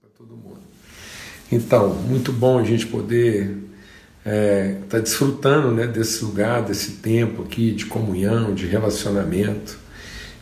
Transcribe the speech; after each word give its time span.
para 0.00 0.08
todo 0.16 0.34
mundo. 0.34 0.60
Então, 1.52 1.92
muito 1.92 2.32
bom 2.32 2.58
a 2.58 2.64
gente 2.64 2.86
poder 2.86 3.54
estar 4.20 4.30
é, 4.30 4.78
tá 4.88 4.98
desfrutando 4.98 5.70
né, 5.72 5.86
desse 5.86 6.24
lugar, 6.24 6.62
desse 6.62 6.92
tempo 6.92 7.42
aqui 7.42 7.72
de 7.72 7.84
comunhão, 7.84 8.54
de 8.54 8.66
relacionamento 8.66 9.78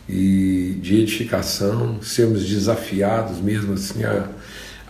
e 0.07 0.77
de 0.81 1.01
edificação, 1.01 2.01
sermos 2.01 2.45
desafiados 2.45 3.41
mesmo 3.41 3.73
assim 3.73 4.05
a, 4.05 4.29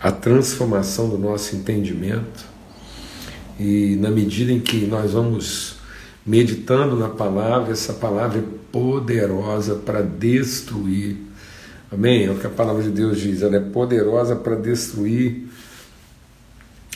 a 0.00 0.12
transformação 0.12 1.08
do 1.08 1.18
nosso 1.18 1.56
entendimento. 1.56 2.44
E 3.58 3.96
na 3.96 4.08
medida 4.08 4.52
em 4.52 4.60
que 4.60 4.86
nós 4.86 5.14
vamos 5.14 5.78
meditando 6.24 6.94
na 6.94 7.08
palavra, 7.08 7.72
essa 7.72 7.92
palavra 7.92 8.38
é 8.38 8.44
poderosa 8.70 9.74
para 9.74 10.00
destruir. 10.00 11.29
Amém? 11.92 12.26
É 12.26 12.30
o 12.30 12.38
que 12.38 12.46
a 12.46 12.50
palavra 12.50 12.82
de 12.82 12.90
Deus 12.90 13.18
diz, 13.18 13.42
ela 13.42 13.56
é 13.56 13.60
poderosa 13.60 14.36
para 14.36 14.54
destruir 14.54 15.48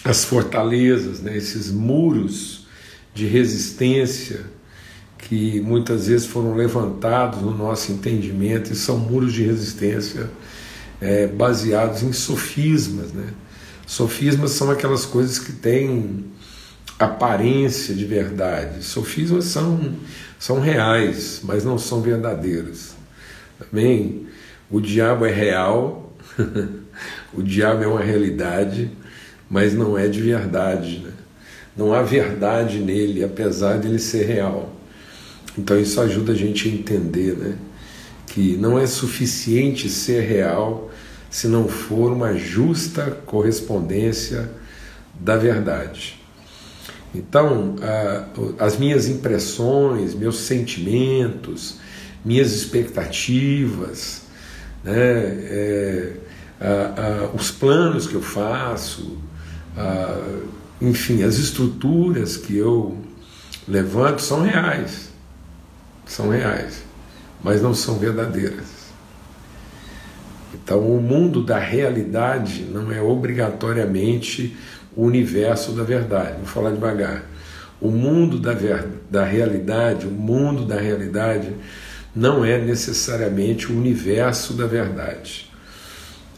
as 0.04 0.24
fortalezas, 0.24 1.20
né? 1.20 1.36
esses 1.36 1.70
muros 1.70 2.66
de 3.12 3.26
resistência 3.26 4.40
que 5.18 5.60
muitas 5.60 6.06
vezes 6.06 6.26
foram 6.26 6.54
levantados 6.54 7.40
no 7.40 7.56
nosso 7.56 7.90
entendimento 7.90 8.72
e 8.72 8.76
são 8.76 8.98
muros 8.98 9.32
de 9.32 9.42
resistência 9.42 10.30
é, 11.00 11.26
baseados 11.26 12.02
em 12.02 12.12
sofismas. 12.12 13.12
Né? 13.12 13.28
Sofismas 13.86 14.52
são 14.52 14.70
aquelas 14.70 15.06
coisas 15.06 15.38
que 15.38 15.52
têm 15.52 16.26
aparência 16.98 17.94
de 17.94 18.04
verdade. 18.04 18.84
Sofismas 18.84 19.46
são, 19.46 19.96
são 20.38 20.60
reais, 20.60 21.40
mas 21.42 21.64
não 21.64 21.78
são 21.78 22.00
verdadeiros. 22.00 22.90
Amém? 23.72 24.26
O 24.70 24.80
diabo 24.80 25.24
é 25.24 25.32
real, 25.32 26.12
o 27.32 27.42
diabo 27.42 27.82
é 27.82 27.86
uma 27.86 28.00
realidade, 28.00 28.90
mas 29.48 29.74
não 29.74 29.96
é 29.96 30.08
de 30.08 30.20
verdade. 30.20 31.00
Né? 31.00 31.12
Não 31.76 31.92
há 31.92 32.02
verdade 32.02 32.78
nele, 32.78 33.22
apesar 33.22 33.78
de 33.78 33.88
ele 33.88 33.98
ser 33.98 34.26
real. 34.26 34.72
Então 35.56 35.78
isso 35.78 36.00
ajuda 36.00 36.32
a 36.32 36.36
gente 36.36 36.68
a 36.68 36.72
entender 36.72 37.36
né? 37.36 37.56
que 38.26 38.56
não 38.56 38.78
é 38.78 38.86
suficiente 38.86 39.88
ser 39.88 40.22
real 40.22 40.90
se 41.30 41.48
não 41.48 41.68
for 41.68 42.12
uma 42.12 42.34
justa 42.34 43.10
correspondência 43.26 44.50
da 45.18 45.36
verdade. 45.36 46.20
Então, 47.14 47.76
as 48.58 48.76
minhas 48.76 49.08
impressões, 49.08 50.14
meus 50.14 50.38
sentimentos, 50.38 51.76
minhas 52.24 52.52
expectativas, 52.52 54.22
né, 54.84 54.92
é, 54.92 56.12
os 57.34 57.50
planos 57.50 58.06
que 58.06 58.14
eu 58.14 58.22
faço, 58.22 59.18
enfim, 60.80 61.22
as 61.22 61.36
estruturas 61.36 62.36
que 62.36 62.56
eu 62.56 62.98
levanto 63.66 64.22
são 64.22 64.42
reais, 64.42 65.10
são 66.06 66.28
reais, 66.28 66.84
mas 67.42 67.60
não 67.60 67.74
são 67.74 67.98
verdadeiras. 67.98 68.84
Então, 70.54 70.80
o 70.80 71.02
mundo 71.02 71.42
da 71.42 71.58
realidade 71.58 72.62
não 72.62 72.92
é 72.92 73.02
obrigatoriamente 73.02 74.56
o 74.96 75.04
universo 75.04 75.72
da 75.72 75.82
verdade. 75.82 76.36
Vou 76.38 76.46
falar 76.46 76.70
devagar. 76.70 77.24
O 77.80 77.90
mundo 77.90 78.38
da, 78.38 78.52
ver, 78.52 78.86
da 79.10 79.24
realidade, 79.24 80.06
o 80.06 80.10
mundo 80.10 80.64
da 80.64 80.76
realidade 80.76 81.52
não 82.14 82.44
é 82.44 82.58
necessariamente 82.58 83.72
o 83.72 83.76
universo 83.76 84.54
da 84.54 84.66
verdade. 84.66 85.50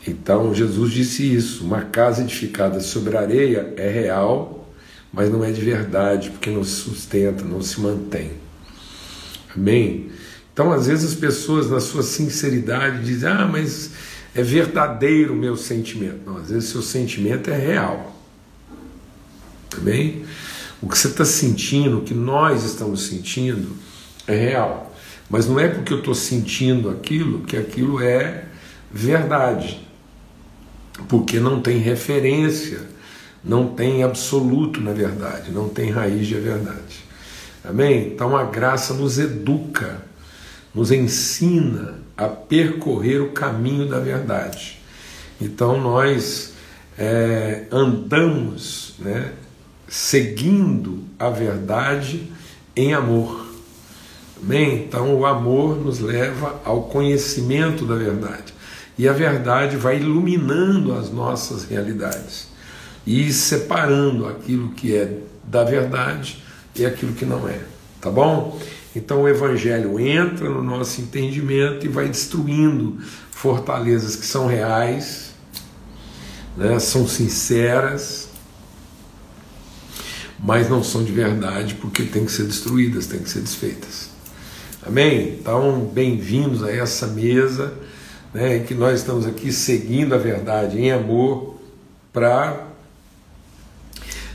Então 0.06 0.54
Jesus 0.54 0.92
disse 0.92 1.34
isso: 1.34 1.64
uma 1.64 1.82
casa 1.82 2.22
edificada 2.22 2.80
sobre 2.80 3.16
areia 3.16 3.74
é 3.76 3.88
real, 3.90 4.68
mas 5.12 5.30
não 5.30 5.44
é 5.44 5.50
de 5.50 5.60
verdade, 5.60 6.30
porque 6.30 6.50
não 6.50 6.64
se 6.64 6.72
sustenta, 6.72 7.44
não 7.44 7.60
se 7.60 7.80
mantém. 7.80 8.32
Amém? 9.54 10.10
Então, 10.52 10.72
às 10.72 10.86
vezes, 10.86 11.12
as 11.12 11.14
pessoas, 11.14 11.68
na 11.68 11.80
sua 11.80 12.02
sinceridade, 12.02 13.04
dizem: 13.04 13.28
Ah, 13.28 13.46
mas 13.46 13.90
é 14.34 14.42
verdadeiro 14.42 15.34
o 15.34 15.36
meu 15.36 15.56
sentimento. 15.56 16.20
Não, 16.24 16.38
às 16.38 16.50
vezes, 16.50 16.70
seu 16.70 16.82
sentimento 16.82 17.50
é 17.50 17.58
real. 17.58 18.14
Amém? 19.76 20.24
O 20.80 20.88
que 20.88 20.96
você 20.96 21.08
está 21.08 21.24
sentindo, 21.24 21.98
o 21.98 22.02
que 22.02 22.14
nós 22.14 22.64
estamos 22.64 23.06
sentindo, 23.06 23.76
é 24.26 24.34
real. 24.34 24.85
Mas 25.28 25.46
não 25.46 25.58
é 25.58 25.68
porque 25.68 25.92
eu 25.92 25.98
estou 25.98 26.14
sentindo 26.14 26.88
aquilo 26.88 27.40
que 27.40 27.56
aquilo 27.56 28.00
é 28.00 28.44
verdade 28.90 29.86
porque 31.08 31.38
não 31.38 31.60
tem 31.60 31.78
referência, 31.78 32.80
não 33.44 33.68
tem 33.68 34.02
absoluto 34.02 34.80
na 34.80 34.92
verdade, 34.92 35.50
não 35.50 35.68
tem 35.68 35.90
raiz 35.90 36.26
de 36.26 36.34
verdade. 36.34 37.04
Amém? 37.64 38.08
Então 38.08 38.36
a 38.36 38.44
graça 38.44 38.94
nos 38.94 39.18
educa, 39.18 40.02
nos 40.74 40.90
ensina 40.90 41.94
a 42.16 42.28
percorrer 42.28 43.20
o 43.20 43.32
caminho 43.32 43.88
da 43.88 43.98
verdade. 43.98 44.80
Então 45.40 45.80
nós 45.80 46.54
é, 46.96 47.64
andamos 47.70 48.94
né, 48.98 49.32
seguindo 49.88 51.04
a 51.18 51.28
verdade 51.28 52.30
em 52.74 52.94
amor. 52.94 53.45
Amém? 54.42 54.84
Então 54.86 55.14
o 55.14 55.24
amor 55.24 55.76
nos 55.76 55.98
leva 55.98 56.60
ao 56.64 56.84
conhecimento 56.84 57.86
da 57.86 57.94
verdade 57.94 58.54
e 58.98 59.08
a 59.08 59.12
verdade 59.12 59.76
vai 59.76 59.98
iluminando 59.98 60.94
as 60.94 61.10
nossas 61.10 61.64
realidades 61.64 62.48
e 63.06 63.32
separando 63.32 64.26
aquilo 64.26 64.70
que 64.70 64.94
é 64.94 65.20
da 65.44 65.64
verdade 65.64 66.42
e 66.74 66.84
aquilo 66.84 67.12
que 67.12 67.24
não 67.24 67.48
é, 67.48 67.60
tá 68.00 68.10
bom? 68.10 68.58
Então 68.94 69.22
o 69.22 69.28
evangelho 69.28 69.98
entra 70.00 70.48
no 70.48 70.62
nosso 70.62 71.00
entendimento 71.00 71.84
e 71.84 71.88
vai 71.88 72.08
destruindo 72.08 72.98
fortalezas 73.30 74.16
que 74.16 74.26
são 74.26 74.46
reais, 74.46 75.34
né, 76.56 76.78
são 76.78 77.06
sinceras, 77.06 78.28
mas 80.38 80.68
não 80.68 80.82
são 80.82 81.04
de 81.04 81.12
verdade 81.12 81.74
porque 81.74 82.02
têm 82.04 82.24
que 82.24 82.32
ser 82.32 82.44
destruídas, 82.44 83.06
têm 83.06 83.20
que 83.20 83.28
ser 83.28 83.40
desfeitas. 83.40 84.15
Amém? 84.86 85.30
Então, 85.40 85.80
bem-vindos 85.92 86.62
a 86.62 86.70
essa 86.70 87.08
mesa 87.08 87.74
né, 88.32 88.60
que 88.60 88.72
nós 88.72 89.00
estamos 89.00 89.26
aqui 89.26 89.50
seguindo 89.50 90.14
a 90.14 90.18
verdade 90.18 90.78
em 90.78 90.92
amor 90.92 91.56
para 92.12 92.68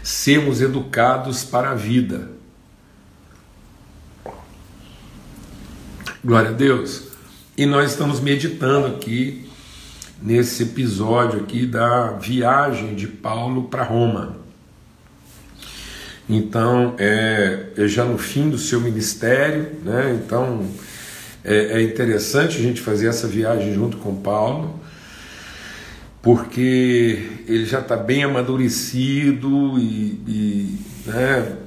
sermos 0.03 0.59
educados 0.59 1.45
para 1.45 1.71
a 1.71 1.73
vida. 1.73 2.31
Glória 6.21 6.49
a 6.49 6.53
Deus. 6.53 7.03
E 7.55 7.65
nós 7.65 7.91
estamos 7.91 8.19
meditando 8.19 8.87
aqui 8.87 9.49
nesse 10.21 10.63
episódio 10.63 11.39
aqui 11.39 11.65
da 11.65 12.11
viagem 12.11 12.93
de 12.93 13.07
Paulo 13.07 13.69
para 13.69 13.83
Roma. 13.83 14.40
Então, 16.31 16.95
é, 16.97 17.65
é 17.77 17.87
já 17.87 18.05
no 18.05 18.17
fim 18.17 18.49
do 18.49 18.57
seu 18.57 18.79
ministério, 18.79 19.67
né? 19.83 20.17
Então, 20.23 20.65
é, 21.43 21.79
é 21.79 21.81
interessante 21.81 22.57
a 22.57 22.61
gente 22.61 22.79
fazer 22.79 23.07
essa 23.07 23.27
viagem 23.27 23.73
junto 23.73 23.97
com 23.97 24.15
Paulo, 24.15 24.79
porque 26.21 27.27
ele 27.47 27.65
já 27.65 27.79
está 27.79 27.97
bem 27.97 28.23
amadurecido 28.23 29.77
e, 29.77 30.21
e 30.25 30.79
né, 31.05 31.57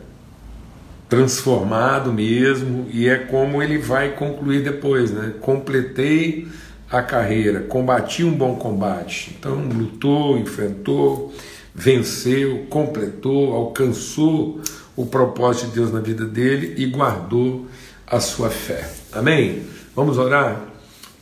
transformado 1.10 2.10
mesmo, 2.10 2.86
e 2.90 3.06
é 3.06 3.18
como 3.18 3.62
ele 3.62 3.76
vai 3.76 4.12
concluir 4.12 4.62
depois, 4.62 5.10
né? 5.10 5.34
Completei 5.40 6.48
a 6.90 7.02
carreira, 7.02 7.60
combati 7.60 8.24
um 8.24 8.32
bom 8.32 8.56
combate. 8.56 9.36
Então 9.38 9.56
lutou, 9.56 10.38
enfrentou, 10.38 11.34
venceu, 11.74 12.66
completou, 12.70 13.52
alcançou 13.52 14.60
o 14.94 15.04
propósito 15.04 15.68
de 15.68 15.74
Deus 15.74 15.92
na 15.92 16.00
vida 16.00 16.24
dele 16.24 16.74
e 16.76 16.86
guardou 16.86 17.66
a 18.06 18.20
sua 18.20 18.48
fé. 18.48 18.88
Amém? 19.12 19.64
Vamos 19.94 20.18
orar? 20.18 20.68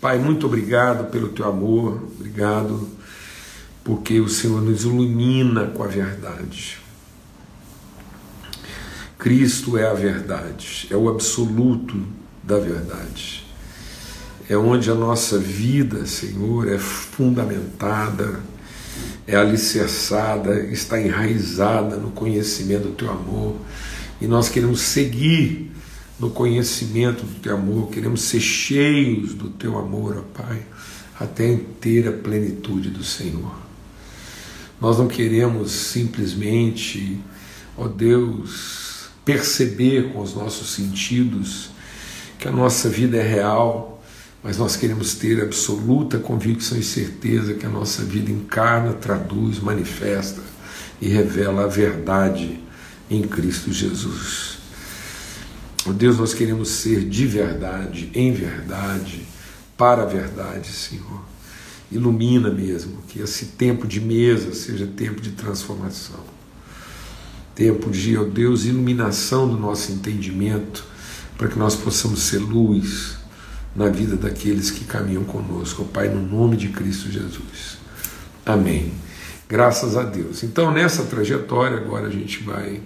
Pai, 0.00 0.18
muito 0.18 0.46
obrigado 0.46 1.10
pelo 1.10 1.28
teu 1.28 1.48
amor, 1.48 2.02
obrigado 2.18 2.88
porque 3.84 4.20
o 4.20 4.28
Senhor 4.28 4.60
nos 4.60 4.82
ilumina 4.82 5.66
com 5.66 5.82
a 5.82 5.86
verdade. 5.86 6.78
Cristo 9.18 9.78
é 9.78 9.88
a 9.88 9.94
verdade, 9.94 10.88
é 10.90 10.96
o 10.96 11.08
absoluto 11.08 11.96
da 12.42 12.58
verdade. 12.58 13.46
É 14.48 14.56
onde 14.56 14.90
a 14.90 14.94
nossa 14.94 15.38
vida, 15.38 16.04
Senhor, 16.04 16.68
é 16.68 16.78
fundamentada, 16.78 18.40
é 19.26 19.36
alicerçada, 19.36 20.60
está 20.66 21.00
enraizada 21.00 21.96
no 21.96 22.10
conhecimento 22.10 22.88
do 22.88 22.94
teu 22.94 23.10
amor. 23.10 23.56
E 24.20 24.26
nós 24.26 24.48
queremos 24.48 24.80
seguir 24.80 25.72
no 26.18 26.30
conhecimento 26.30 27.24
do 27.24 27.40
teu 27.40 27.56
amor, 27.56 27.90
queremos 27.90 28.22
ser 28.22 28.40
cheios 28.40 29.34
do 29.34 29.48
teu 29.50 29.78
amor, 29.78 30.18
ó 30.18 30.42
Pai, 30.42 30.62
até 31.18 31.46
a 31.46 31.52
inteira 31.52 32.12
plenitude 32.12 32.90
do 32.90 33.02
Senhor. 33.02 33.52
Nós 34.80 34.98
não 34.98 35.08
queremos 35.08 35.70
simplesmente, 35.70 37.18
ó 37.76 37.88
Deus, 37.88 39.08
perceber 39.24 40.12
com 40.12 40.20
os 40.20 40.34
nossos 40.34 40.70
sentidos 40.70 41.70
que 42.38 42.48
a 42.48 42.52
nossa 42.52 42.88
vida 42.88 43.16
é 43.16 43.22
real, 43.22 43.91
mas 44.42 44.58
nós 44.58 44.74
queremos 44.74 45.14
ter 45.14 45.40
absoluta 45.40 46.18
convicção 46.18 46.76
e 46.76 46.82
certeza 46.82 47.54
que 47.54 47.64
a 47.64 47.68
nossa 47.68 48.02
vida 48.02 48.30
encarna, 48.30 48.92
traduz, 48.92 49.60
manifesta 49.60 50.40
e 51.00 51.08
revela 51.08 51.64
a 51.64 51.68
verdade 51.68 52.58
em 53.08 53.22
Cristo 53.22 53.72
Jesus. 53.72 54.58
Oh 55.86 55.92
Deus, 55.92 56.18
nós 56.18 56.34
queremos 56.34 56.70
ser 56.70 57.08
de 57.08 57.26
verdade, 57.26 58.10
em 58.14 58.32
verdade, 58.32 59.22
para 59.76 60.02
a 60.02 60.06
verdade, 60.06 60.68
Senhor. 60.68 61.22
Ilumina 61.90 62.50
mesmo, 62.50 63.02
que 63.08 63.20
esse 63.20 63.46
tempo 63.46 63.86
de 63.86 64.00
mesa 64.00 64.54
seja 64.54 64.86
tempo 64.86 65.20
de 65.20 65.32
transformação. 65.32 66.20
Tempo 67.54 67.90
de, 67.90 68.16
ó 68.16 68.22
oh 68.22 68.24
Deus, 68.24 68.64
iluminação 68.64 69.46
do 69.46 69.58
nosso 69.58 69.92
entendimento, 69.92 70.84
para 71.36 71.48
que 71.48 71.58
nós 71.58 71.76
possamos 71.76 72.22
ser 72.22 72.38
luz 72.38 73.21
na 73.74 73.88
vida 73.88 74.16
daqueles 74.16 74.70
que 74.70 74.84
caminham 74.84 75.24
conosco. 75.24 75.84
Pai, 75.84 76.08
no 76.08 76.20
nome 76.20 76.56
de 76.56 76.68
Cristo 76.68 77.10
Jesus. 77.10 77.78
Amém. 78.44 78.92
Graças 79.48 79.96
a 79.96 80.02
Deus. 80.02 80.42
Então, 80.42 80.72
nessa 80.72 81.04
trajetória, 81.04 81.76
agora 81.76 82.06
a 82.06 82.10
gente 82.10 82.42
vai 82.42 82.80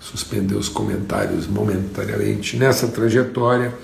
suspender 0.00 0.54
os 0.54 0.68
comentários 0.68 1.46
momentaneamente. 1.46 2.56
Nessa 2.56 2.88
trajetória, 2.88 3.74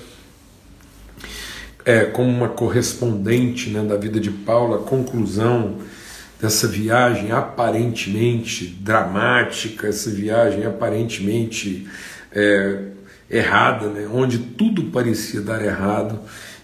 é, 1.85 2.05
como 2.05 2.29
uma 2.29 2.49
correspondente 2.49 3.71
né, 3.71 3.83
da 3.85 3.97
vida 3.97 4.19
de 4.21 4.31
Paulo, 4.31 4.75
a 4.75 4.79
conclusão 4.79 5.79
dessa 6.41 6.67
viagem 6.67 7.33
aparentemente 7.33 8.67
dramática, 8.67 9.89
essa 9.89 10.11
viagem 10.11 10.65
aparentemente 10.67 11.89
é, 12.33 12.94
errada, 13.36 13.88
né, 13.88 14.08
onde 14.12 14.38
tudo 14.38 14.84
parecia 14.84 15.40
dar 15.40 15.62
errado, 15.62 16.20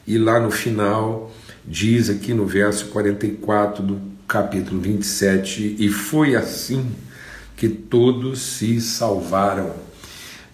e 0.06 0.16
lá 0.16 0.38
no 0.38 0.50
final 0.50 1.30
diz 1.66 2.08
aqui 2.08 2.32
no 2.32 2.46
verso 2.46 2.86
44 2.86 3.82
do 3.82 4.00
capítulo 4.26 4.80
27, 4.80 5.76
e 5.78 5.88
foi 5.88 6.36
assim 6.36 6.86
que 7.56 7.68
todos 7.68 8.40
se 8.40 8.80
salvaram. 8.80 9.72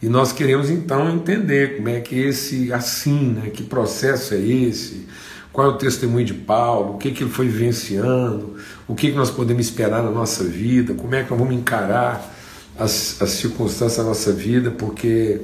E 0.03 0.09
nós 0.09 0.33
queremos 0.33 0.71
então 0.71 1.15
entender 1.15 1.77
como 1.77 1.89
é 1.89 2.01
que 2.01 2.19
esse 2.19 2.73
assim, 2.73 3.33
né, 3.33 3.51
que 3.51 3.63
processo 3.63 4.35
é 4.35 4.39
esse, 4.41 5.07
qual 5.53 5.69
é 5.69 5.71
o 5.71 5.79
testemunho 5.79 6.25
de 6.25 6.35
Paulo, 6.35 6.95
o 6.95 6.99
que, 6.99 7.11
que 7.11 7.23
ele 7.23 7.31
foi 7.31 7.47
vivenciando, 7.47 8.57
o 8.89 8.95
que, 8.95 9.11
que 9.11 9.17
nós 9.17 9.31
podemos 9.31 9.67
esperar 9.67 10.03
na 10.03 10.11
nossa 10.11 10.45
vida, 10.45 10.95
como 10.95 11.15
é 11.15 11.23
que 11.23 11.31
nós 11.31 11.39
vamos 11.39 11.55
encarar 11.55 12.35
as, 12.79 13.21
as 13.21 13.31
circunstâncias 13.31 13.97
da 13.97 14.05
nossa 14.05 14.33
vida, 14.33 14.71
porque 14.71 15.41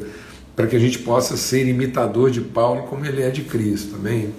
para 0.55 0.67
que 0.67 0.77
a 0.77 0.79
gente 0.79 0.99
possa 0.99 1.37
ser 1.37 1.67
imitador 1.67 2.31
de 2.31 2.41
Paulo 2.41 2.83
como 2.83 3.05
ele 3.05 3.23
é 3.23 3.31
de 3.31 3.43
Cristo, 3.43 3.97
amém? 3.97 4.33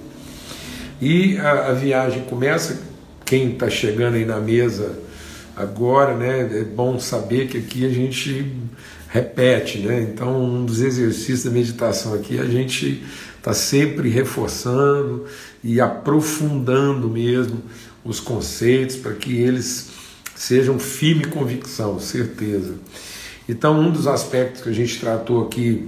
E 1.01 1.37
a, 1.37 1.69
a 1.69 1.73
viagem 1.73 2.23
começa, 2.23 2.81
quem 3.25 3.53
está 3.53 3.69
chegando 3.69 4.15
aí 4.15 4.25
na 4.25 4.39
mesa 4.39 4.99
agora, 5.55 6.15
né, 6.15 6.59
é 6.59 6.63
bom 6.63 6.99
saber 6.99 7.47
que 7.47 7.57
aqui 7.57 7.85
a 7.85 7.89
gente 7.89 8.51
repete, 9.09 9.79
né? 9.79 10.01
Então, 10.01 10.43
um 10.43 10.65
dos 10.65 10.81
exercícios 10.81 11.43
da 11.43 11.51
meditação 11.51 12.15
aqui, 12.15 12.39
a 12.39 12.45
gente 12.45 13.03
está 13.37 13.53
sempre 13.53 14.09
reforçando 14.09 15.25
e 15.63 15.79
aprofundando 15.79 17.07
mesmo 17.07 17.61
os 18.03 18.19
conceitos 18.19 18.95
para 18.95 19.13
que 19.13 19.35
eles 19.35 19.91
sejam 20.35 20.79
firme 20.79 21.25
convicção, 21.25 21.99
certeza. 21.99 22.75
Então, 23.47 23.79
um 23.79 23.91
dos 23.91 24.07
aspectos 24.07 24.63
que 24.63 24.69
a 24.69 24.73
gente 24.73 24.99
tratou 24.99 25.45
aqui 25.45 25.87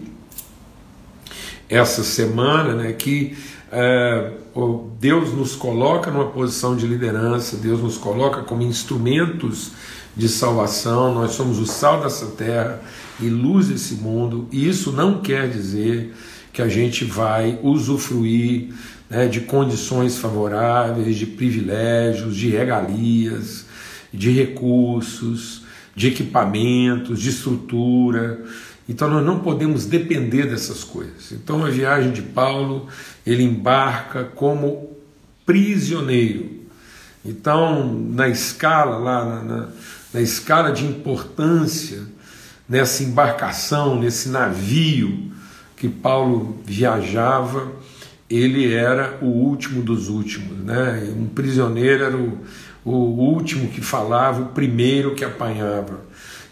essa 1.69 2.03
semana, 2.03 2.75
né, 2.75 2.93
que 2.93 3.35
é, 3.71 4.31
Deus 4.99 5.33
nos 5.33 5.55
coloca 5.55 6.11
numa 6.11 6.27
posição 6.27 6.75
de 6.75 6.87
liderança, 6.87 7.57
Deus 7.57 7.81
nos 7.81 7.97
coloca 7.97 8.41
como 8.43 8.61
instrumentos 8.61 9.71
de 10.15 10.29
salvação, 10.29 11.13
nós 11.13 11.31
somos 11.31 11.59
o 11.59 11.65
sal 11.65 12.01
dessa 12.01 12.27
terra 12.27 12.81
e 13.19 13.27
luz 13.27 13.67
desse 13.67 13.95
mundo. 13.95 14.47
E 14.51 14.67
isso 14.67 14.91
não 14.91 15.21
quer 15.21 15.49
dizer 15.49 16.13
que 16.53 16.61
a 16.61 16.69
gente 16.69 17.03
vai 17.03 17.59
usufruir 17.61 18.69
né, 19.09 19.27
de 19.27 19.41
condições 19.41 20.17
favoráveis, 20.17 21.17
de 21.17 21.25
privilégios, 21.25 22.35
de 22.35 22.49
regalias, 22.49 23.65
de 24.13 24.31
recursos, 24.31 25.63
de 25.93 26.07
equipamentos, 26.07 27.19
de 27.21 27.29
estrutura. 27.29 28.41
Então 28.87 29.09
nós 29.09 29.25
não 29.25 29.39
podemos 29.39 29.85
depender 29.85 30.45
dessas 30.45 30.83
coisas. 30.83 31.31
Então 31.31 31.65
a 31.65 31.69
viagem 31.69 32.11
de 32.11 32.21
Paulo, 32.21 32.87
ele 33.25 33.43
embarca 33.43 34.23
como 34.23 34.95
prisioneiro. 35.45 36.65
Então, 37.23 37.91
na 37.91 38.27
escala, 38.27 38.97
lá 38.97 39.25
na, 39.25 39.41
na, 39.41 39.67
na 40.13 40.21
escala 40.21 40.71
de 40.71 40.85
importância, 40.85 42.03
nessa 42.69 43.03
embarcação, 43.03 43.99
nesse 43.99 44.29
navio 44.29 45.31
que 45.75 45.89
Paulo 45.89 46.59
viajava, 46.63 47.71
ele 48.29 48.73
era 48.73 49.17
o 49.21 49.25
último 49.25 49.81
dos 49.81 50.07
últimos, 50.07 50.57
né? 50.59 51.13
Um 51.15 51.27
prisioneiro 51.27 52.03
era 52.03 52.17
o, 52.17 52.39
o 52.83 52.91
último 52.91 53.69
que 53.69 53.81
falava, 53.81 54.43
o 54.43 54.47
primeiro 54.47 55.15
que 55.15 55.25
apanhava. 55.25 56.01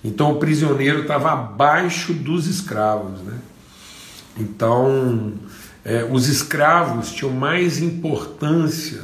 Então 0.04 0.32
o 0.32 0.36
prisioneiro 0.36 1.04
estava 1.04 1.32
abaixo 1.32 2.14
dos 2.14 2.48
escravos, 2.48 3.22
né? 3.22 3.38
Então 4.38 5.34
é, 5.86 6.08
os 6.10 6.28
escravos 6.28 7.12
tinham 7.12 7.32
mais 7.34 7.80
importância 7.80 9.02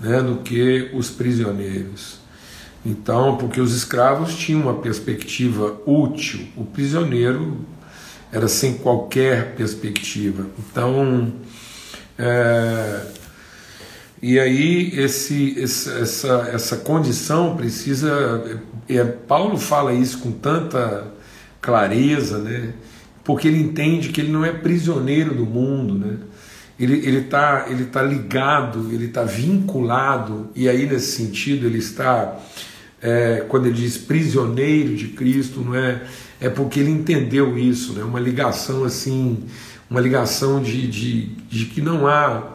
né, 0.00 0.20
do 0.22 0.36
que 0.36 0.90
os 0.94 1.10
prisioneiros. 1.10 2.18
Então, 2.84 3.38
porque 3.38 3.60
os 3.60 3.74
escravos 3.74 4.34
tinham 4.34 4.60
uma 4.60 4.74
perspectiva 4.74 5.80
útil, 5.86 6.46
o 6.54 6.66
prisioneiro 6.66 7.64
era 8.30 8.46
sem 8.46 8.74
qualquer 8.74 9.54
perspectiva. 9.54 10.46
Então, 10.58 11.32
é, 12.18 13.06
e 14.22 14.38
aí 14.38 14.98
esse, 14.98 15.60
essa, 15.60 16.50
essa 16.52 16.76
condição 16.78 17.56
precisa. 17.56 18.60
É, 18.88 19.04
Paulo 19.04 19.58
fala 19.58 19.92
isso 19.92 20.18
com 20.18 20.32
tanta 20.32 21.12
clareza, 21.60 22.38
né? 22.38 22.74
porque 23.22 23.48
ele 23.48 23.60
entende 23.60 24.10
que 24.10 24.20
ele 24.20 24.30
não 24.30 24.44
é 24.44 24.52
prisioneiro 24.52 25.34
do 25.34 25.46
mundo, 25.46 25.94
né? 25.94 26.18
ele 26.78 27.18
está 27.18 27.66
ele 27.68 27.84
tá 27.86 28.02
ligado, 28.02 28.90
ele 28.92 29.06
está 29.06 29.22
vinculado, 29.22 30.50
e 30.54 30.68
aí 30.68 30.86
nesse 30.86 31.12
sentido 31.12 31.66
ele 31.66 31.78
está 31.78 32.38
é, 33.04 33.44
quando 33.48 33.66
ele 33.66 33.74
diz 33.74 33.98
prisioneiro 33.98 34.96
de 34.96 35.08
Cristo, 35.08 35.60
não 35.60 35.74
é? 35.74 36.02
É 36.40 36.48
porque 36.48 36.80
ele 36.80 36.90
entendeu 36.90 37.56
isso, 37.58 37.92
né? 37.92 38.02
Uma 38.02 38.18
ligação 38.18 38.82
assim, 38.82 39.44
uma 39.90 40.00
ligação 40.00 40.62
de, 40.62 40.86
de, 40.86 41.26
de 41.48 41.66
que 41.66 41.82
não 41.82 42.06
há. 42.06 42.53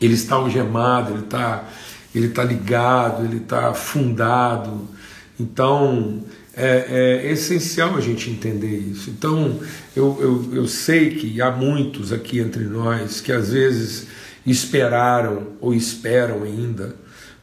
Ele 0.00 0.14
está 0.14 0.36
algemado, 0.36 1.12
ele 1.12 1.24
está 1.24 1.64
ele 2.14 2.28
tá 2.30 2.42
ligado, 2.42 3.24
ele 3.24 3.36
está 3.36 3.74
fundado. 3.74 4.88
Então 5.38 6.22
é, 6.54 7.22
é, 7.26 7.32
essencial 7.32 7.94
a 7.96 8.00
gente 8.00 8.30
entender 8.30 8.78
isso. 8.78 9.10
Então 9.10 9.60
eu, 9.94 10.16
eu, 10.20 10.54
eu 10.54 10.66
sei 10.66 11.10
que 11.10 11.40
há 11.42 11.50
muitos 11.50 12.12
aqui 12.12 12.38
entre 12.38 12.64
nós 12.64 13.20
que 13.20 13.30
às 13.30 13.52
vezes 13.52 14.06
esperaram 14.46 15.48
ou 15.60 15.74
esperam 15.74 16.44
ainda 16.44 16.94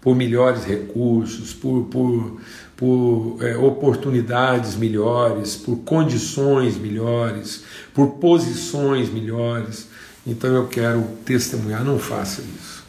por 0.02 0.16
melhores 0.16 0.66
recursos, 0.66 1.54
por, 1.54 1.86
por, 1.86 2.42
por 2.76 3.38
é, 3.42 3.56
oportunidades 3.56 4.76
melhores, 4.76 5.56
por 5.56 5.78
condições 5.78 6.78
melhores, 6.78 7.64
por 7.94 8.14
posições 8.14 9.10
melhores. 9.10 9.88
Então 10.26 10.54
eu 10.54 10.68
quero 10.68 11.02
testemunhar, 11.26 11.84
não 11.84 12.00
faça 12.00 12.42
isso. 12.42 12.84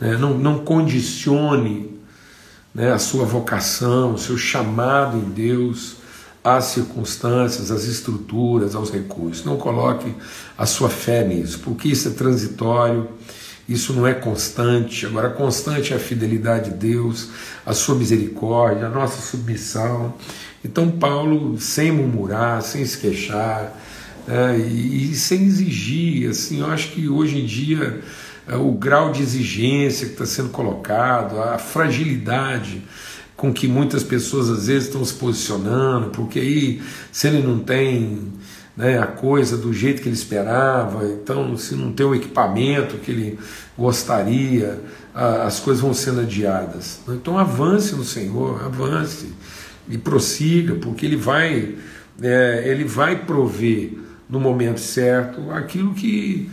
Né? 0.00 0.16
Não, 0.16 0.36
não 0.36 0.58
condicione 0.58 1.98
né, 2.74 2.92
a 2.92 2.98
sua 2.98 3.24
vocação, 3.24 4.14
o 4.14 4.18
seu 4.18 4.36
chamado 4.36 5.16
em 5.16 5.30
Deus 5.30 5.96
às 6.42 6.64
circunstâncias, 6.64 7.70
às 7.70 7.84
estruturas, 7.84 8.74
aos 8.74 8.90
recursos. 8.90 9.44
Não 9.44 9.56
coloque 9.56 10.14
a 10.58 10.66
sua 10.66 10.90
fé 10.90 11.24
nisso, 11.24 11.60
porque 11.60 11.88
isso 11.88 12.08
é 12.08 12.10
transitório 12.10 13.08
isso 13.68 13.92
não 13.94 14.06
é 14.06 14.12
constante. 14.12 15.06
Agora, 15.06 15.30
constante 15.30 15.92
é 15.92 15.96
a 15.96 15.98
fidelidade 15.98 16.70
de 16.70 16.76
Deus, 16.76 17.28
a 17.64 17.72
sua 17.72 17.94
misericórdia, 17.94 18.86
a 18.86 18.90
nossa 18.90 19.20
submissão. 19.20 20.14
Então, 20.62 20.90
Paulo, 20.90 21.58
sem 21.58 21.90
murmurar, 21.90 22.62
sem 22.62 22.84
se 22.84 22.98
queixar, 22.98 23.80
né, 24.26 24.58
e, 24.58 25.14
sem 25.14 25.44
exigir, 25.44 26.30
assim, 26.30 26.60
eu 26.60 26.66
acho 26.66 26.92
que 26.92 27.08
hoje 27.08 27.38
em 27.38 27.46
dia 27.46 28.00
o 28.52 28.72
grau 28.72 29.10
de 29.10 29.22
exigência 29.22 30.06
que 30.06 30.12
está 30.12 30.26
sendo 30.26 30.50
colocado, 30.50 31.40
a 31.40 31.58
fragilidade 31.58 32.82
com 33.36 33.52
que 33.52 33.66
muitas 33.66 34.02
pessoas 34.02 34.48
às 34.48 34.66
vezes 34.66 34.84
estão 34.84 35.04
se 35.04 35.14
posicionando, 35.14 36.10
porque 36.10 36.38
aí 36.38 36.82
se 37.10 37.26
ele 37.26 37.42
não 37.42 37.58
tem 37.58 38.32
né, 38.76 38.98
a 38.98 39.06
coisa 39.06 39.56
do 39.56 39.72
jeito 39.72 40.02
que 40.02 40.08
ele 40.08 40.14
esperava, 40.14 41.06
então 41.06 41.56
se 41.56 41.74
não 41.74 41.92
tem 41.92 42.04
o 42.06 42.14
equipamento 42.14 42.96
que 42.98 43.10
ele 43.10 43.38
gostaria, 43.76 44.80
a, 45.14 45.44
as 45.44 45.58
coisas 45.60 45.82
vão 45.82 45.94
sendo 45.94 46.20
adiadas. 46.20 47.00
Então 47.08 47.38
avance 47.38 47.94
no 47.94 48.04
Senhor, 48.04 48.64
avance 48.64 49.32
e 49.88 49.98
prossiga, 49.98 50.74
porque 50.74 51.04
ele 51.04 51.16
vai, 51.16 51.74
é, 52.20 52.64
ele 52.66 52.84
vai 52.84 53.24
prover 53.24 54.03
no 54.28 54.40
momento 54.40 54.80
certo 54.80 55.50
aquilo 55.50 55.94
que, 55.94 56.50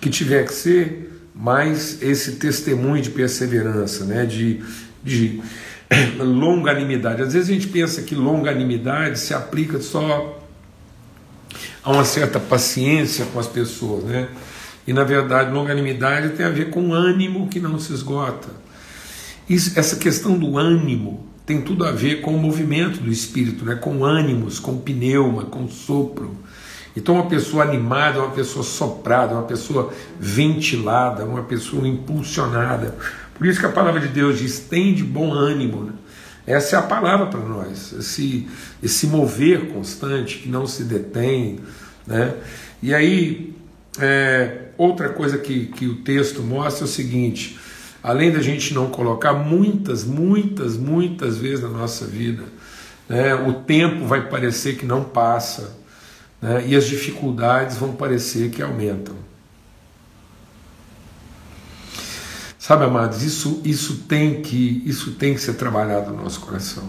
que 0.00 0.10
tiver 0.10 0.44
que 0.46 0.52
ser, 0.52 1.10
mas 1.34 2.02
esse 2.02 2.32
testemunho 2.36 3.02
de 3.02 3.10
perseverança, 3.10 4.04
né, 4.04 4.24
de, 4.24 4.62
de 5.02 5.42
longanimidade. 6.18 7.22
Às 7.22 7.32
vezes 7.32 7.50
a 7.50 7.52
gente 7.52 7.68
pensa 7.68 8.02
que 8.02 8.14
longanimidade 8.14 9.18
se 9.18 9.34
aplica 9.34 9.80
só 9.80 10.40
a 11.82 11.92
uma 11.92 12.04
certa 12.04 12.40
paciência 12.40 13.26
com 13.26 13.38
as 13.38 13.46
pessoas, 13.46 14.04
né? 14.04 14.28
E 14.86 14.92
na 14.92 15.04
verdade, 15.04 15.50
longanimidade 15.52 16.30
tem 16.30 16.44
a 16.44 16.50
ver 16.50 16.70
com 16.70 16.92
ânimo 16.92 17.48
que 17.48 17.58
não 17.58 17.78
se 17.78 17.92
esgota. 17.92 18.48
Isso, 19.48 19.78
essa 19.78 19.96
questão 19.96 20.38
do 20.38 20.58
ânimo 20.58 21.26
tem 21.46 21.60
tudo 21.60 21.84
a 21.84 21.92
ver 21.92 22.22
com 22.22 22.34
o 22.34 22.38
movimento 22.38 23.00
do 23.00 23.10
espírito, 23.10 23.64
né? 23.64 23.74
com 23.74 24.04
ânimos, 24.04 24.58
com 24.58 24.78
pneuma, 24.78 25.44
com 25.44 25.68
sopro. 25.68 26.36
Então, 26.96 27.16
uma 27.16 27.26
pessoa 27.26 27.64
animada 27.64 28.20
uma 28.20 28.30
pessoa 28.30 28.64
soprada, 28.64 29.34
uma 29.34 29.42
pessoa 29.42 29.92
ventilada, 30.18 31.24
uma 31.24 31.42
pessoa 31.42 31.86
impulsionada. 31.86 32.96
Por 33.34 33.46
isso 33.46 33.58
que 33.58 33.66
a 33.66 33.72
palavra 33.72 34.00
de 34.00 34.08
Deus 34.08 34.38
diz: 34.38 34.60
tem 34.60 34.94
de 34.94 35.02
bom 35.02 35.32
ânimo. 35.32 35.84
Né? 35.84 35.92
Essa 36.46 36.76
é 36.76 36.78
a 36.78 36.82
palavra 36.82 37.26
para 37.26 37.40
nós, 37.40 37.92
esse, 37.92 38.46
esse 38.82 39.06
mover 39.06 39.72
constante 39.72 40.38
que 40.38 40.48
não 40.48 40.66
se 40.66 40.84
detém. 40.84 41.58
Né? 42.06 42.34
E 42.82 42.94
aí, 42.94 43.54
é, 43.98 44.66
outra 44.76 45.08
coisa 45.08 45.38
que, 45.38 45.66
que 45.66 45.86
o 45.86 45.96
texto 45.96 46.42
mostra 46.42 46.84
é 46.84 46.86
o 46.86 46.88
seguinte: 46.88 47.58
além 48.02 48.30
da 48.30 48.40
gente 48.40 48.72
não 48.72 48.88
colocar 48.88 49.32
muitas, 49.32 50.04
muitas, 50.04 50.76
muitas 50.76 51.38
vezes 51.38 51.62
na 51.62 51.70
nossa 51.70 52.06
vida, 52.06 52.44
né, 53.08 53.34
o 53.34 53.54
tempo 53.54 54.06
vai 54.06 54.28
parecer 54.28 54.76
que 54.76 54.86
não 54.86 55.02
passa 55.02 55.82
né, 56.44 56.62
e 56.66 56.76
as 56.76 56.84
dificuldades 56.84 57.78
vão 57.78 57.94
parecer 57.94 58.50
que 58.50 58.60
aumentam. 58.60 59.16
Sabe, 62.58 62.84
amados, 62.84 63.22
isso, 63.22 63.62
isso, 63.64 64.02
tem 64.06 64.42
que, 64.42 64.82
isso 64.84 65.12
tem 65.12 65.32
que 65.32 65.40
ser 65.40 65.54
trabalhado 65.54 66.10
no 66.10 66.22
nosso 66.22 66.40
coração. 66.40 66.84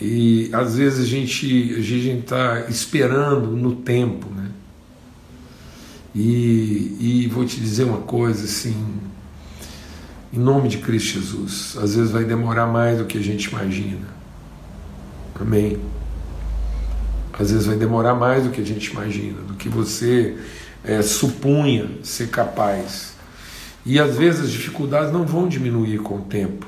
E 0.00 0.48
às 0.54 0.76
vezes 0.76 1.00
a 1.00 1.06
gente 1.06 1.74
a 1.76 1.82
gente 1.82 2.20
está 2.20 2.60
esperando 2.70 3.48
no 3.48 3.76
tempo, 3.76 4.30
né? 4.30 4.50
E, 6.14 6.96
e 6.98 7.28
vou 7.28 7.44
te 7.44 7.60
dizer 7.60 7.84
uma 7.84 8.00
coisa 8.00 8.44
assim, 8.44 8.98
em 10.32 10.38
nome 10.38 10.70
de 10.70 10.78
Cristo 10.78 11.20
Jesus, 11.20 11.76
às 11.76 11.96
vezes 11.96 12.10
vai 12.10 12.24
demorar 12.24 12.66
mais 12.66 12.98
do 12.98 13.04
que 13.04 13.18
a 13.18 13.22
gente 13.22 13.44
imagina. 13.44 14.06
Amém. 15.38 15.78
Às 17.38 17.50
vezes 17.50 17.66
vai 17.66 17.76
demorar 17.76 18.14
mais 18.14 18.44
do 18.44 18.50
que 18.50 18.60
a 18.60 18.64
gente 18.64 18.90
imagina, 18.90 19.40
do 19.42 19.54
que 19.54 19.68
você 19.68 20.36
é, 20.84 21.02
supunha 21.02 21.88
ser 22.02 22.28
capaz. 22.28 23.14
E 23.86 23.98
às 23.98 24.16
vezes 24.16 24.40
as 24.40 24.50
dificuldades 24.50 25.12
não 25.12 25.24
vão 25.24 25.48
diminuir 25.48 25.98
com 25.98 26.16
o 26.16 26.22
tempo 26.22 26.66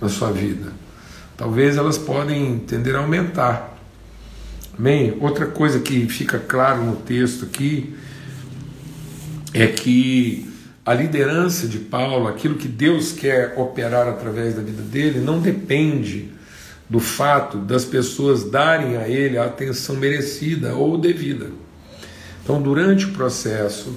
na 0.00 0.08
sua 0.08 0.32
vida. 0.32 0.72
Talvez 1.36 1.76
elas 1.76 1.96
podem 1.96 2.58
tender 2.58 2.96
a 2.96 2.98
aumentar. 2.98 3.78
Amém? 4.76 5.16
Outra 5.20 5.46
coisa 5.46 5.78
que 5.80 6.06
fica 6.08 6.38
claro 6.38 6.84
no 6.84 6.96
texto 6.96 7.44
aqui 7.44 7.94
é 9.54 9.66
que 9.66 10.48
a 10.84 10.94
liderança 10.94 11.68
de 11.68 11.78
Paulo, 11.78 12.28
aquilo 12.28 12.56
que 12.56 12.68
Deus 12.68 13.12
quer 13.12 13.54
operar 13.56 14.08
através 14.08 14.54
da 14.54 14.62
vida 14.62 14.82
dele, 14.82 15.20
não 15.20 15.40
depende 15.40 16.30
do 16.88 17.00
fato 17.00 17.58
das 17.58 17.84
pessoas 17.84 18.44
darem 18.44 18.96
a 18.96 19.08
ele 19.08 19.36
a 19.36 19.44
atenção 19.44 19.96
merecida 19.96 20.74
ou 20.74 20.96
devida. 20.96 21.50
Então, 22.42 22.62
durante 22.62 23.04
o 23.04 23.10
processo, 23.10 23.94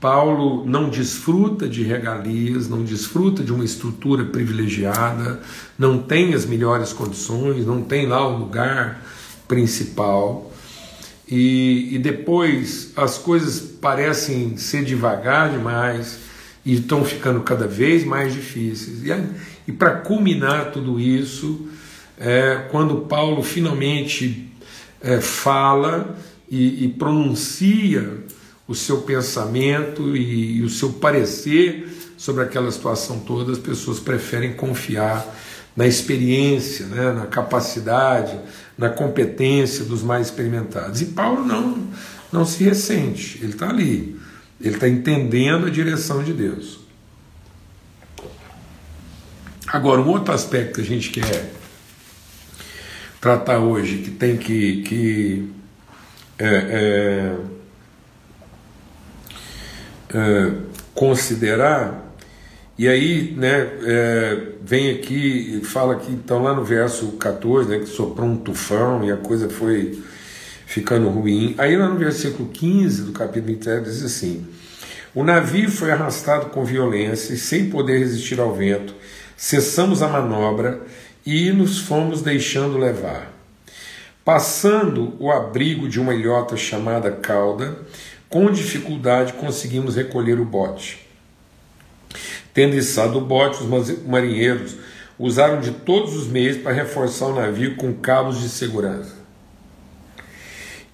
Paulo 0.00 0.66
não 0.66 0.90
desfruta 0.90 1.68
de 1.68 1.84
regalias, 1.84 2.68
não 2.68 2.82
desfruta 2.82 3.44
de 3.44 3.52
uma 3.52 3.64
estrutura 3.64 4.24
privilegiada, 4.24 5.40
não 5.78 5.96
tem 5.96 6.34
as 6.34 6.44
melhores 6.44 6.92
condições, 6.92 7.64
não 7.64 7.82
tem 7.82 8.06
lá 8.06 8.26
o 8.26 8.36
lugar 8.36 9.00
principal. 9.46 10.52
E, 11.28 11.94
e 11.94 11.98
depois 12.00 12.92
as 12.96 13.16
coisas 13.16 13.60
parecem 13.60 14.56
ser 14.56 14.84
devagar 14.84 15.50
demais 15.50 16.18
e 16.66 16.74
estão 16.74 17.04
ficando 17.04 17.40
cada 17.42 17.68
vez 17.68 18.04
mais 18.04 18.32
difíceis. 18.32 19.04
E, 19.04 19.10
e 19.68 19.72
para 19.72 19.92
culminar 19.92 20.72
tudo 20.72 20.98
isso, 20.98 21.68
é, 22.22 22.68
quando 22.70 22.98
Paulo 22.98 23.42
finalmente 23.42 24.48
é, 25.00 25.20
fala 25.20 26.16
e, 26.48 26.84
e 26.84 26.88
pronuncia 26.88 28.18
o 28.68 28.76
seu 28.76 29.02
pensamento 29.02 30.16
e, 30.16 30.58
e, 30.58 30.62
o 30.62 30.68
seu 30.68 30.92
parecer 30.92 31.88
sobre 32.16 32.44
aquela 32.44 32.70
situação 32.70 33.18
toda, 33.18 33.50
as 33.50 33.58
pessoas 33.58 33.98
preferem 33.98 34.52
confiar 34.52 35.26
na 35.74 35.84
experiência, 35.84 36.86
né, 36.86 37.12
na 37.12 37.26
capacidade, 37.26 38.38
na 38.78 38.88
competência 38.88 39.84
dos 39.84 40.00
mais 40.00 40.28
experimentados. 40.28 41.02
E 41.02 41.06
Paulo 41.06 41.44
não, 41.44 41.88
não 42.30 42.44
se 42.44 42.62
ressente, 42.62 43.40
ele 43.42 43.54
está 43.54 43.68
ali, 43.68 44.16
ele 44.60 44.76
está 44.76 44.88
entendendo 44.88 45.66
a 45.66 45.70
direção 45.70 46.22
de 46.22 46.32
Deus. 46.32 46.78
Agora, 49.66 50.00
um 50.00 50.08
outro 50.08 50.32
aspecto 50.32 50.74
que 50.74 50.82
a 50.82 50.84
gente 50.84 51.10
quer 51.10 51.61
tratar 53.22 53.60
hoje, 53.60 53.98
que 53.98 54.10
tem 54.10 54.36
que, 54.36 54.82
que 54.82 55.48
é, 56.36 57.36
é, 60.12 60.16
é, 60.18 60.52
considerar. 60.92 62.12
E 62.76 62.88
aí, 62.88 63.32
né, 63.36 63.70
é, 63.84 64.42
vem 64.60 64.90
aqui 64.90 65.60
e 65.60 65.64
fala 65.64 65.94
que, 66.00 66.10
então, 66.10 66.42
lá 66.42 66.52
no 66.52 66.64
verso 66.64 67.12
14, 67.12 67.70
né, 67.70 67.78
que 67.78 67.86
soprou 67.86 68.28
um 68.28 68.36
tufão 68.36 69.04
e 69.04 69.12
a 69.12 69.16
coisa 69.16 69.48
foi 69.48 70.02
ficando 70.66 71.08
ruim. 71.08 71.54
Aí, 71.58 71.76
lá 71.76 71.88
no 71.88 71.96
versículo 71.96 72.48
15 72.48 73.02
do 73.02 73.12
capítulo 73.12 73.54
27, 73.54 73.84
diz 73.84 74.02
assim: 74.02 74.48
O 75.14 75.22
navio 75.22 75.70
foi 75.70 75.92
arrastado 75.92 76.46
com 76.46 76.64
violência 76.64 77.34
e, 77.34 77.36
sem 77.36 77.70
poder 77.70 78.00
resistir 78.00 78.40
ao 78.40 78.52
vento, 78.52 78.96
cessamos 79.36 80.02
a 80.02 80.08
manobra 80.08 80.80
e 81.24 81.52
nos 81.52 81.78
fomos 81.78 82.22
deixando 82.22 82.78
levar. 82.78 83.32
Passando 84.24 85.16
o 85.18 85.30
abrigo 85.30 85.88
de 85.88 86.00
uma 86.00 86.14
ilhota 86.14 86.56
chamada 86.56 87.10
cauda, 87.10 87.76
com 88.28 88.50
dificuldade 88.50 89.32
conseguimos 89.34 89.96
recolher 89.96 90.38
o 90.40 90.44
bote. 90.44 91.06
Tendo 92.54 92.76
içado 92.76 93.18
o 93.18 93.20
bote, 93.20 93.62
os 93.62 94.04
marinheiros 94.06 94.76
usaram 95.18 95.60
de 95.60 95.70
todos 95.70 96.14
os 96.14 96.28
meios 96.28 96.56
para 96.56 96.72
reforçar 96.72 97.26
o 97.26 97.34
navio 97.34 97.76
com 97.76 97.92
cabos 97.94 98.40
de 98.40 98.48
segurança. 98.48 99.16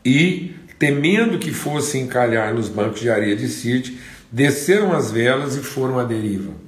E, 0.05 0.55
temendo 0.79 1.39
que 1.39 1.53
fosse 1.53 1.99
encalhar 1.99 2.55
nos 2.55 2.69
bancos 2.69 3.01
de 3.01 3.11
areia 3.11 3.37
de 3.37 3.49
Sirte, 3.49 3.99
desceram 4.31 4.93
as 4.93 5.11
velas 5.11 5.57
e 5.57 5.61
foram 5.61 5.99
à 5.99 6.05
deriva. 6.05 6.68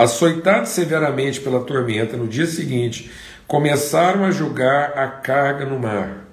Açoitados 0.00 0.70
severamente 0.70 1.42
pela 1.42 1.62
tormenta, 1.62 2.16
no 2.16 2.26
dia 2.26 2.46
seguinte, 2.46 3.10
começaram 3.46 4.24
a 4.24 4.30
jogar 4.30 4.92
a 4.96 5.06
carga 5.06 5.66
no 5.66 5.78
mar. 5.78 6.26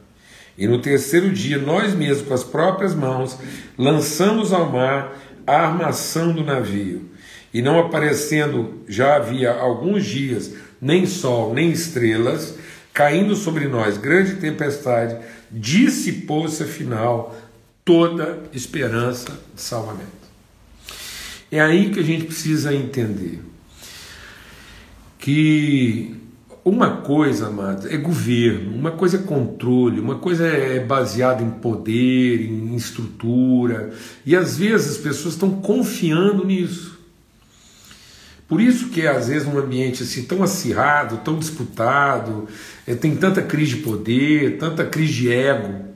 E 0.57 0.65
no 0.65 0.79
terceiro 0.81 1.29
dia, 1.33 1.57
nós 1.57 1.93
mesmos, 1.93 2.25
com 2.25 2.33
as 2.33 2.45
próprias 2.45 2.95
mãos, 2.95 3.37
lançamos 3.77 4.53
ao 4.53 4.71
mar 4.71 5.19
a 5.45 5.63
armação 5.67 6.31
do 6.31 6.45
navio. 6.45 7.09
E 7.53 7.61
não 7.61 7.77
aparecendo, 7.77 8.85
já 8.87 9.17
havia 9.17 9.51
alguns 9.51 10.05
dias, 10.05 10.53
nem 10.79 11.05
sol, 11.05 11.53
nem 11.53 11.69
estrelas, 11.69 12.55
caindo 12.93 13.35
sobre 13.35 13.67
nós 13.67 13.97
grande 13.97 14.35
tempestade, 14.35 15.17
dissipou-se 15.51 16.63
afinal 16.63 17.37
toda 17.83 18.43
esperança 18.53 19.37
de 19.53 19.61
salvamento. 19.61 20.07
É 21.51 21.59
aí 21.59 21.89
que 21.89 21.99
a 21.99 22.03
gente 22.03 22.23
precisa 22.23 22.73
entender 22.73 23.41
que 25.27 26.15
uma 26.63 27.01
coisa, 27.01 27.47
amados, 27.47 27.85
é 27.87 27.97
governo, 27.97 28.73
uma 28.73 28.91
coisa 28.91 29.17
é 29.17 29.21
controle, 29.21 29.99
uma 29.99 30.15
coisa 30.15 30.47
é 30.47 30.79
baseada 30.79 31.43
em 31.43 31.49
poder, 31.49 32.45
em 32.45 32.73
estrutura, 32.77 33.91
e 34.25 34.33
às 34.37 34.57
vezes 34.57 34.91
as 34.91 34.97
pessoas 34.97 35.33
estão 35.33 35.59
confiando 35.59 36.45
nisso. 36.45 36.97
Por 38.47 38.61
isso 38.61 38.87
que 38.87 39.05
às 39.05 39.27
vezes 39.27 39.45
um 39.45 39.57
ambiente 39.57 40.01
assim 40.01 40.23
tão 40.23 40.41
acirrado, 40.41 41.17
tão 41.17 41.37
disputado, 41.37 42.47
é, 42.87 42.95
tem 42.95 43.13
tanta 43.13 43.41
crise 43.41 43.75
de 43.75 43.81
poder, 43.81 44.57
tanta 44.57 44.85
crise 44.85 45.11
de 45.11 45.33
ego. 45.33 45.87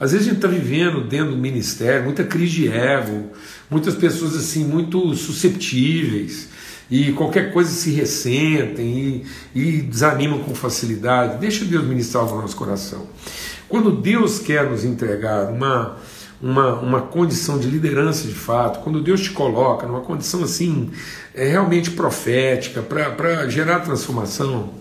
Às 0.00 0.12
vezes 0.12 0.26
a 0.26 0.30
gente 0.30 0.38
está 0.38 0.48
vivendo 0.48 1.06
dentro 1.06 1.32
do 1.32 1.36
ministério 1.36 2.04
muita 2.04 2.24
crise 2.24 2.52
de 2.52 2.68
ego, 2.68 3.32
muitas 3.70 3.94
pessoas 3.94 4.34
assim 4.34 4.64
muito 4.64 5.14
susceptíveis, 5.14 6.48
e 6.92 7.10
qualquer 7.14 7.54
coisa 7.54 7.70
se 7.70 7.90
ressentem 7.90 9.24
e, 9.54 9.58
e 9.58 9.80
desanimam 9.80 10.40
com 10.40 10.54
facilidade. 10.54 11.38
Deixa 11.38 11.64
Deus 11.64 11.86
ministrar 11.86 12.26
o 12.26 12.42
nosso 12.42 12.54
coração. 12.54 13.06
Quando 13.66 13.90
Deus 13.90 14.38
quer 14.38 14.68
nos 14.68 14.84
entregar 14.84 15.50
uma, 15.50 15.96
uma, 16.38 16.74
uma 16.80 17.00
condição 17.00 17.58
de 17.58 17.66
liderança 17.66 18.28
de 18.28 18.34
fato, 18.34 18.80
quando 18.80 19.00
Deus 19.00 19.22
te 19.22 19.30
coloca 19.30 19.86
numa 19.86 20.02
condição 20.02 20.44
assim, 20.44 20.90
é 21.34 21.48
realmente 21.48 21.92
profética, 21.92 22.82
para 22.82 23.48
gerar 23.48 23.80
transformação, 23.80 24.74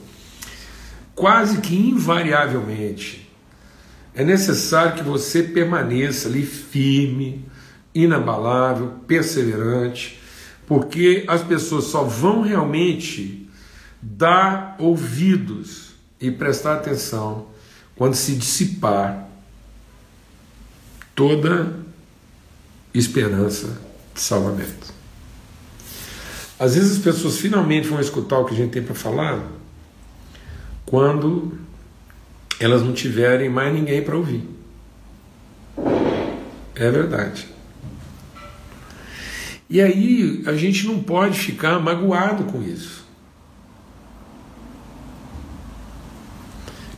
quase 1.15 1.59
que 1.59 1.73
invariavelmente 1.73 3.31
é 4.13 4.25
necessário 4.25 4.95
que 4.95 5.03
você 5.03 5.41
permaneça 5.43 6.27
ali 6.27 6.45
firme, 6.45 7.45
inabalável, 7.95 8.95
perseverante, 9.07 10.20
porque 10.67 11.25
as 11.27 11.43
pessoas 11.43 11.85
só 11.85 12.03
vão 12.03 12.41
realmente 12.41 13.49
dar 14.01 14.75
ouvidos 14.79 15.91
e 16.19 16.31
prestar 16.31 16.75
atenção 16.75 17.47
quando 17.95 18.15
se 18.15 18.35
dissipar 18.35 19.27
toda 21.13 21.75
esperança 22.93 23.79
de 24.13 24.21
salvamento. 24.21 24.93
Às 26.59 26.75
vezes 26.75 26.97
as 26.97 27.03
pessoas 27.03 27.37
finalmente 27.37 27.87
vão 27.87 27.99
escutar 27.99 28.37
o 28.39 28.45
que 28.45 28.53
a 28.53 28.57
gente 28.57 28.71
tem 28.71 28.83
para 28.83 28.93
falar 28.93 29.43
quando 30.85 31.57
elas 32.59 32.83
não 32.83 32.93
tiverem 32.93 33.49
mais 33.49 33.73
ninguém 33.73 34.03
para 34.03 34.15
ouvir. 34.15 34.47
É 36.75 36.91
verdade. 36.91 37.47
E 39.71 39.79
aí 39.79 40.43
a 40.45 40.53
gente 40.53 40.85
não 40.85 41.01
pode 41.01 41.39
ficar 41.39 41.79
magoado 41.79 42.43
com 42.43 42.61
isso. 42.61 43.07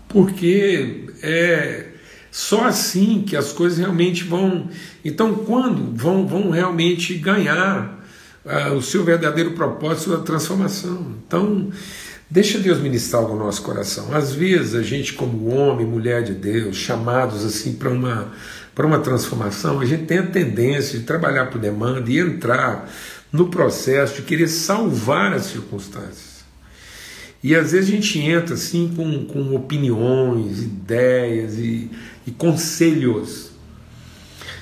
Porque 0.07 1.05
é 1.21 1.89
só 2.31 2.65
assim 2.65 3.21
que 3.21 3.37
as 3.37 3.53
coisas 3.53 3.77
realmente 3.77 4.23
vão. 4.23 4.69
Então, 5.05 5.35
quando 5.35 5.95
vão, 5.95 6.25
vão 6.25 6.49
realmente 6.49 7.13
ganhar 7.13 8.03
uh, 8.43 8.73
o 8.73 8.81
seu 8.81 9.03
verdadeiro 9.03 9.51
propósito 9.51 10.09
da 10.09 10.23
transformação. 10.23 11.13
Então, 11.27 11.69
deixa 12.27 12.57
Deus 12.57 12.79
ministrar 12.79 13.21
no 13.21 13.37
nosso 13.37 13.61
coração. 13.61 14.11
Às 14.15 14.33
vezes, 14.33 14.73
a 14.73 14.81
gente, 14.81 15.13
como 15.13 15.53
homem, 15.53 15.85
mulher 15.85 16.23
de 16.23 16.33
Deus, 16.33 16.75
chamados 16.75 17.45
assim 17.45 17.73
para 17.73 17.91
uma 17.91 18.31
para 18.75 18.87
uma 18.87 18.99
transformação, 18.99 19.79
a 19.79 19.85
gente 19.85 20.05
tem 20.05 20.19
a 20.19 20.25
tendência 20.25 20.97
de 20.97 21.05
trabalhar 21.05 21.47
por 21.47 21.59
demanda 21.59 22.09
e 22.09 22.19
entrar 22.19 22.89
no 23.31 23.47
processo 23.49 24.17
de 24.17 24.21
querer 24.23 24.47
salvar 24.47 25.33
as 25.33 25.45
circunstâncias. 25.45 26.33
E 27.43 27.55
às 27.55 27.71
vezes 27.73 27.89
a 27.89 27.91
gente 27.91 28.19
entra 28.19 28.53
assim 28.55 28.93
com, 28.95 29.25
com 29.25 29.53
opiniões, 29.55 30.61
ideias 30.61 31.57
e, 31.57 31.91
e 32.25 32.31
conselhos. 32.31 33.51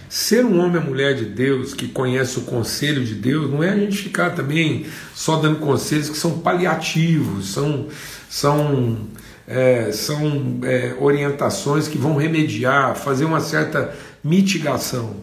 Ser 0.09 0.43
um 0.43 0.59
homem 0.59 0.81
ou 0.81 0.87
mulher 0.87 1.15
de 1.15 1.25
Deus 1.25 1.73
que 1.73 1.87
conhece 1.87 2.39
o 2.39 2.41
conselho 2.41 3.05
de 3.05 3.13
Deus 3.13 3.49
não 3.49 3.63
é 3.63 3.69
a 3.69 3.77
gente 3.77 3.97
ficar 3.97 4.31
também 4.31 4.85
só 5.13 5.37
dando 5.37 5.59
conselhos 5.59 6.09
que 6.09 6.17
são 6.17 6.39
paliativos, 6.39 7.53
são, 7.53 7.87
são 8.29 9.07
é, 9.51 9.91
são 9.91 10.59
é, 10.63 10.95
orientações 10.97 11.87
que 11.89 11.97
vão 11.97 12.15
remediar, 12.15 12.95
fazer 12.95 13.25
uma 13.25 13.41
certa 13.41 13.93
mitigação. 14.23 15.17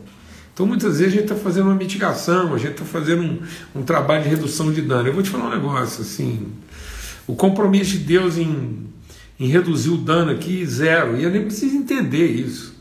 Então 0.52 0.66
muitas 0.66 0.98
vezes 0.98 1.14
a 1.14 1.16
gente 1.16 1.32
está 1.32 1.34
fazendo 1.34 1.66
uma 1.66 1.74
mitigação, 1.74 2.52
a 2.52 2.58
gente 2.58 2.72
está 2.72 2.84
fazendo 2.84 3.22
um, 3.22 3.40
um, 3.76 3.82
trabalho 3.82 4.24
de 4.24 4.28
redução 4.28 4.70
de 4.70 4.82
dano. 4.82 5.08
Eu 5.08 5.14
vou 5.14 5.22
te 5.22 5.30
falar 5.30 5.46
um 5.46 5.50
negócio 5.50 6.02
assim, 6.02 6.48
o 7.26 7.34
compromisso 7.34 7.92
de 7.92 7.98
Deus 7.98 8.36
em, 8.36 8.86
em 9.40 9.48
reduzir 9.48 9.90
o 9.90 9.96
dano 9.96 10.30
aqui 10.30 10.66
zero, 10.66 11.16
e 11.16 11.24
eu 11.24 11.30
nem 11.30 11.44
preciso 11.44 11.74
entender 11.76 12.26
isso. 12.26 12.74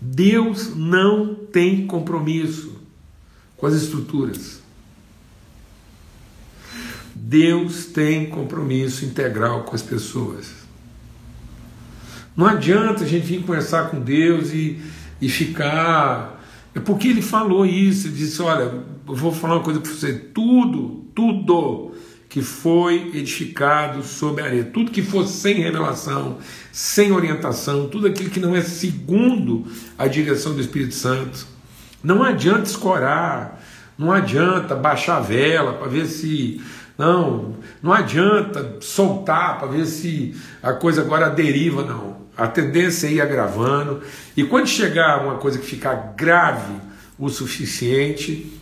Deus 0.00 0.74
não 0.74 1.34
tem 1.34 1.86
compromisso 1.86 2.80
com 3.56 3.66
as 3.66 3.74
estruturas. 3.74 4.65
Deus 7.28 7.86
tem 7.86 8.26
compromisso 8.26 9.04
integral 9.04 9.64
com 9.64 9.74
as 9.74 9.82
pessoas. 9.82 10.52
Não 12.36 12.46
adianta 12.46 13.02
a 13.02 13.06
gente 13.06 13.26
vir 13.26 13.40
conversar 13.40 13.90
com 13.90 13.98
Deus 13.98 14.52
e, 14.52 14.80
e 15.20 15.28
ficar. 15.28 16.40
É 16.72 16.78
porque 16.78 17.08
ele 17.08 17.20
falou 17.20 17.66
isso, 17.66 18.06
ele 18.06 18.14
disse: 18.14 18.40
Olha, 18.40 18.62
eu 19.08 19.14
vou 19.16 19.32
falar 19.32 19.56
uma 19.56 19.64
coisa 19.64 19.80
para 19.80 19.90
você, 19.90 20.12
tudo, 20.12 21.04
tudo 21.16 21.90
que 22.28 22.42
foi 22.42 23.10
edificado 23.12 24.04
sobre 24.04 24.44
a 24.44 24.46
areia, 24.46 24.64
tudo 24.64 24.92
que 24.92 25.02
for 25.02 25.26
sem 25.26 25.54
revelação, 25.54 26.38
sem 26.70 27.10
orientação, 27.10 27.88
tudo 27.88 28.06
aquilo 28.06 28.30
que 28.30 28.38
não 28.38 28.54
é 28.54 28.60
segundo 28.60 29.64
a 29.98 30.06
direção 30.06 30.54
do 30.54 30.60
Espírito 30.60 30.94
Santo, 30.94 31.44
não 32.04 32.22
adianta 32.22 32.70
escorar, 32.70 33.60
não 33.98 34.12
adianta 34.12 34.76
baixar 34.76 35.16
a 35.16 35.20
vela 35.20 35.72
para 35.72 35.88
ver 35.88 36.06
se 36.06 36.60
não, 36.98 37.56
não 37.82 37.92
adianta 37.92 38.76
soltar 38.80 39.58
para 39.58 39.68
ver 39.68 39.86
se 39.86 40.34
a 40.62 40.72
coisa 40.72 41.02
agora 41.02 41.28
deriva, 41.28 41.82
não. 41.82 42.16
A 42.36 42.46
tendência 42.46 43.06
é 43.06 43.12
ir 43.12 43.20
agravando. 43.20 44.02
E 44.36 44.44
quando 44.44 44.66
chegar 44.66 45.24
uma 45.24 45.36
coisa 45.36 45.58
que 45.58 45.66
ficar 45.66 46.14
grave 46.16 46.74
o 47.18 47.28
suficiente, 47.28 48.52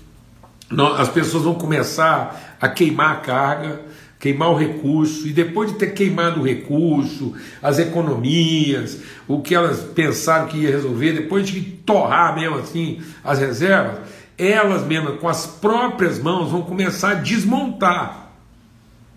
as 0.97 1.09
pessoas 1.09 1.45
vão 1.45 1.55
começar 1.55 2.57
a 2.61 2.69
queimar 2.69 3.13
a 3.13 3.17
carga, 3.17 3.81
queimar 4.19 4.51
o 4.51 4.57
recurso, 4.57 5.27
e 5.29 5.33
depois 5.33 5.73
de 5.73 5.79
ter 5.79 5.93
queimado 5.93 6.41
o 6.41 6.45
recurso, 6.45 7.35
as 7.63 7.79
economias, 7.79 9.01
o 9.29 9.43
que 9.43 9.55
elas 9.55 9.81
pensaram 9.81 10.47
que 10.47 10.59
ia 10.59 10.71
resolver, 10.71 11.13
depois 11.13 11.49
de 11.49 11.61
torrar 11.61 12.35
mesmo 12.35 12.57
assim 12.57 13.03
as 13.23 13.39
reservas, 13.39 13.99
elas 14.39 14.85
mesmas, 14.85 15.21
com 15.21 15.29
as 15.29 15.47
próprias 15.47 16.19
mãos, 16.19 16.51
vão 16.51 16.63
começar 16.63 17.11
a 17.11 17.15
desmontar 17.15 18.24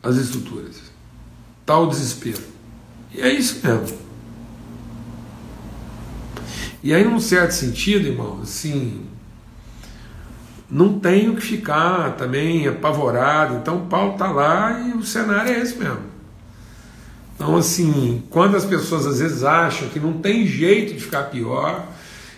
as 0.02 0.16
estruturas. 0.18 0.82
Tal 1.66 1.88
desespero. 1.88 2.42
E 3.14 3.22
é 3.22 3.30
isso 3.32 3.66
mesmo. 3.66 3.98
E 6.84 6.94
aí, 6.94 7.04
num 7.04 7.20
certo 7.20 7.52
sentido, 7.52 8.08
irmão, 8.08 8.40
assim, 8.44 9.06
não 10.70 11.00
tenho 11.00 11.36
que 11.36 11.42
ficar 11.42 12.16
também 12.16 12.68
apavorado. 12.68 13.56
Então, 13.56 13.88
Paulo 13.88 14.14
está 14.14 14.32
lá 14.32 14.80
e 14.80 14.94
o 14.94 15.04
cenário 15.04 15.52
é 15.52 15.60
esse 15.60 15.78
mesmo. 15.78 16.18
Então, 17.36 17.56
assim, 17.56 18.24
quando 18.30 18.56
as 18.56 18.66
pessoas 18.66 19.06
às 19.06 19.20
vezes 19.20 19.44
acham 19.44 19.90
que 19.90 20.00
não 20.00 20.14
tem 20.14 20.48
jeito 20.48 20.94
de 20.94 21.00
ficar 21.00 21.24
pior, 21.24 21.88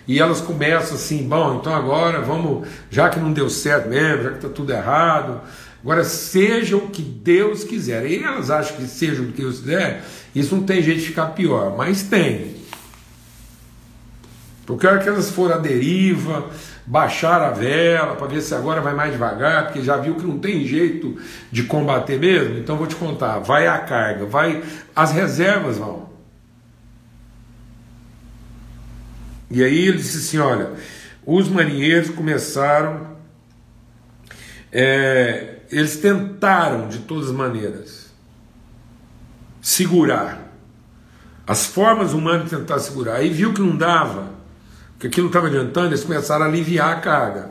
e 0.09 0.19
elas 0.19 0.41
começam 0.41 0.95
assim, 0.95 1.27
bom, 1.27 1.59
então 1.59 1.71
agora 1.71 2.19
vamos, 2.19 2.67
já 2.89 3.09
que 3.09 3.19
não 3.19 3.31
deu 3.31 3.47
certo 3.47 3.87
mesmo, 3.87 4.23
já 4.23 4.29
que 4.31 4.35
está 4.37 4.49
tudo 4.49 4.73
errado, 4.73 5.39
Agora, 5.81 6.03
seja 6.03 6.75
o 6.75 6.89
que 6.89 7.01
Deus 7.01 7.63
quiser. 7.63 8.05
E 8.05 8.23
elas 8.23 8.51
acham 8.51 8.75
que 8.75 8.85
seja 8.85 9.21
o 9.21 9.27
que 9.27 9.41
Deus 9.41 9.59
quiser, 9.59 10.03
isso 10.35 10.55
não 10.55 10.63
tem 10.63 10.81
jeito 10.81 10.99
de 10.99 11.07
ficar 11.07 11.27
pior, 11.27 11.75
mas 11.77 12.03
tem. 12.03 12.57
Porque 14.65 14.85
a 14.85 14.91
hora 14.91 14.99
que 14.99 15.09
elas 15.09 15.31
forem 15.31 15.55
à 15.55 15.57
deriva, 15.57 16.49
baixar 16.85 17.41
a 17.41 17.49
vela 17.49 18.15
para 18.15 18.27
ver 18.27 18.41
se 18.41 18.53
agora 18.53 18.81
vai 18.81 18.93
mais 18.93 19.11
devagar, 19.11 19.65
porque 19.65 19.81
já 19.81 19.97
viu 19.97 20.15
que 20.15 20.25
não 20.25 20.37
tem 20.37 20.65
jeito 20.65 21.17
de 21.51 21.63
combater 21.63 22.19
mesmo, 22.19 22.57
então 22.57 22.77
vou 22.77 22.85
te 22.85 22.95
contar, 22.95 23.39
vai 23.39 23.67
a 23.67 23.79
carga, 23.79 24.25
vai 24.25 24.63
as 24.95 25.11
reservas 25.11 25.77
vão. 25.77 26.09
E 29.49 29.63
aí 29.63 29.87
ele 29.87 29.97
disse 29.97 30.17
assim, 30.17 30.37
olha, 30.37 30.71
os 31.25 31.47
marinheiros 31.47 32.09
começaram 32.11 33.17
é, 34.71 35.58
eles 35.71 35.97
tentaram 35.97 36.87
de 36.87 36.99
todas 36.99 37.29
as 37.29 37.35
maneiras 37.35 38.09
segurar 39.61 40.49
as 41.49 41.65
formas 41.65 42.13
humanas 42.13 42.43
de 42.43 42.55
tentar 42.55 42.77
segurar. 42.77 43.15
Aí 43.15 43.29
viu 43.29 43.51
que 43.51 43.59
não 43.59 43.75
dava, 43.75 44.29
que 44.99 45.07
aquilo 45.07 45.23
não 45.23 45.29
estava 45.29 45.47
adiantando, 45.47 45.87
eles 45.87 46.03
começaram 46.03 46.45
a 46.45 46.47
aliviar 46.47 46.95
a 46.95 46.99
carga. 46.99 47.49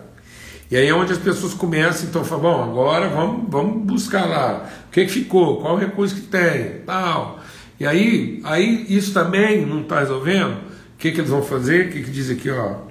E 0.71 0.77
aí 0.77 0.87
é 0.87 0.95
onde 0.95 1.13
as 1.13 1.19
pessoas 1.19 1.53
começam, 1.53 2.09
então, 2.09 2.25
falam, 2.25 2.43
bom, 2.43 2.63
agora 2.63 3.09
vamos, 3.09 3.51
vamos 3.51 3.85
buscar 3.85 4.25
lá, 4.25 4.71
o 4.87 4.93
que, 4.93 5.05
que 5.05 5.11
ficou, 5.11 5.61
qual 5.61 5.75
o 5.75 5.79
recurso 5.79 6.15
que 6.15 6.21
tem, 6.21 6.83
tal. 6.87 7.41
E 7.81 7.85
aí, 7.85 8.41
aí 8.45 8.87
isso 8.89 9.13
também 9.13 9.67
não 9.67 9.81
está 9.81 9.99
resolvendo. 9.99 10.59
O 10.59 10.99
que, 10.99 11.11
que 11.11 11.21
eles 11.21 11.31
vão 11.31 11.43
fazer? 11.43 11.87
O 11.87 11.91
que, 11.91 12.03
que 12.03 12.11
diz 12.11 12.31
aqui, 12.31 12.51
ó? 12.51 12.88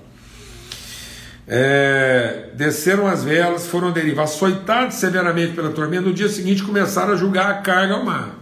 É, 1.48 2.50
desceram 2.56 3.08
as 3.08 3.24
velas, 3.24 3.68
foram 3.68 3.92
derivar, 3.92 4.26
açoitados 4.26 4.96
severamente 4.96 5.54
pela 5.54 5.72
tormenta. 5.72 6.04
No 6.04 6.14
dia 6.14 6.28
seguinte 6.28 6.62
começaram 6.62 7.14
a 7.14 7.16
julgar 7.16 7.50
a 7.50 7.62
carga 7.62 7.94
ao 7.94 8.04
mar. 8.04 8.36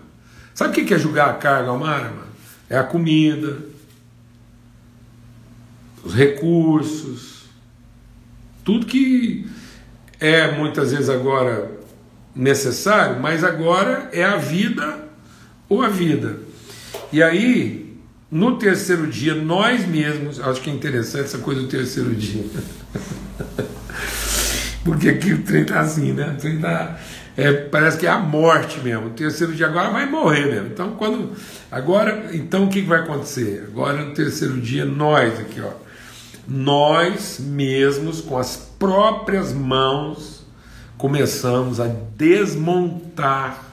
Sabe 0.56 0.82
o 0.82 0.86
que 0.86 0.94
é 0.94 0.98
julgar 0.98 1.30
a 1.30 1.34
carga 1.34 1.70
ao 1.70 1.78
mar, 1.78 2.06
mano? 2.06 2.26
É 2.68 2.78
a 2.78 2.84
comida, 2.84 3.60
os 6.04 6.15
recursos, 6.15 7.44
tudo 8.63 8.86
que 8.88 9.48
é 10.20 10.52
muitas 10.52 10.91
vezes 10.91 11.10
agora 11.10 11.72
necessário, 12.36 13.20
mas 13.20 13.44
agora 13.44 14.10
é 14.12 14.24
a 14.24 14.38
vida 14.38 15.08
ou 15.70 15.84
a 15.84 15.89
vida. 15.89 16.39
E 17.12 17.22
aí, 17.22 17.85
no 18.36 18.58
terceiro 18.58 19.08
dia, 19.08 19.34
nós 19.34 19.88
mesmos, 19.88 20.41
acho 20.41 20.60
que 20.60 20.69
é 20.69 20.74
interessante 20.74 21.24
essa 21.24 21.38
coisa 21.38 21.62
do 21.62 21.69
terceiro 21.69 22.13
dia. 22.13 22.43
Porque 24.84 25.08
aqui 25.08 25.32
o 25.32 25.41
trem 25.43 25.62
está 25.62 25.80
assim, 25.80 26.12
né? 26.12 26.34
O 26.36 26.41
trem 26.41 26.60
tá, 26.60 27.00
é, 27.38 27.54
parece 27.54 27.98
que 27.98 28.06
é 28.06 28.10
a 28.10 28.19
morte 28.19 28.82
mesmo. 28.82 29.08
O 29.08 29.12
terceiro 29.12 29.54
dia 29.54 29.67
agora 29.67 29.89
vai 29.89 30.06
morrer 30.06 30.48
mesmo. 30.48 30.67
Então, 30.67 30.98
quando. 30.98 31.32
Agora, 31.71 32.30
então 32.34 32.65
o 32.65 32.69
que 32.69 32.82
vai 32.82 33.00
acontecer? 33.00 33.69
Agora, 33.71 34.04
no 34.04 34.13
terceiro 34.13 34.60
dia, 34.60 34.84
nós 34.84 35.39
aqui, 35.39 35.62
ó. 35.62 35.71
Nós 36.45 37.39
mesmos, 37.39 38.19
com 38.19 38.38
as 38.38 38.58
próprias 38.78 39.54
mãos, 39.54 40.45
começamos 40.98 41.80
a 41.80 41.88
desmontar 41.88 43.63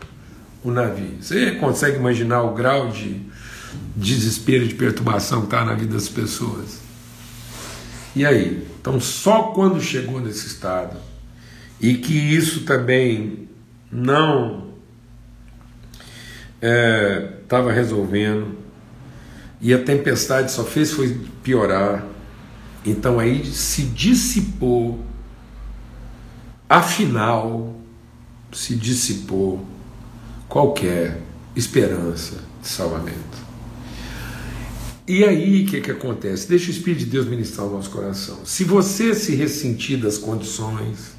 o 0.62 0.70
navio. 0.70 1.16
Você 1.20 1.50
consegue 1.56 1.96
imaginar 1.96 2.42
o 2.42 2.54
grau 2.54 2.90
de 2.90 3.31
desespero, 3.96 4.66
de 4.66 4.74
perturbação 4.74 5.40
que 5.40 5.46
está 5.46 5.64
na 5.64 5.74
vida 5.74 5.94
das 5.94 6.08
pessoas? 6.08 6.80
E 8.14 8.26
aí? 8.26 8.66
Então, 8.80 9.00
só 9.00 9.44
quando 9.54 9.80
chegou 9.80 10.20
nesse 10.20 10.46
estado, 10.46 10.96
e 11.80 11.94
que 11.94 12.12
isso 12.12 12.64
também 12.64 13.48
não 13.90 14.72
estava 16.60 17.70
é, 17.70 17.74
resolvendo, 17.74 18.58
e 19.60 19.72
a 19.72 19.82
tempestade 19.82 20.50
só 20.50 20.64
fez 20.64 20.92
foi 20.92 21.20
piorar, 21.42 22.04
então 22.84 23.18
aí 23.18 23.46
se 23.46 23.82
dissipou, 23.82 25.04
afinal, 26.68 27.76
se 28.52 28.74
dissipou 28.74 29.64
qualquer 30.48 31.20
esperança 31.54 32.42
de 32.60 32.68
salvamento. 32.68 33.51
E 35.06 35.24
aí 35.24 35.64
o 35.64 35.66
que, 35.66 35.80
que 35.80 35.90
acontece? 35.90 36.48
Deixa 36.48 36.68
o 36.68 36.70
Espírito 36.70 37.00
de 37.00 37.06
Deus 37.06 37.26
ministrar 37.26 37.66
o 37.66 37.70
nosso 37.70 37.90
coração. 37.90 38.38
Se 38.44 38.62
você 38.62 39.14
se 39.14 39.34
ressentir 39.34 39.98
das 39.98 40.16
condições, 40.16 41.12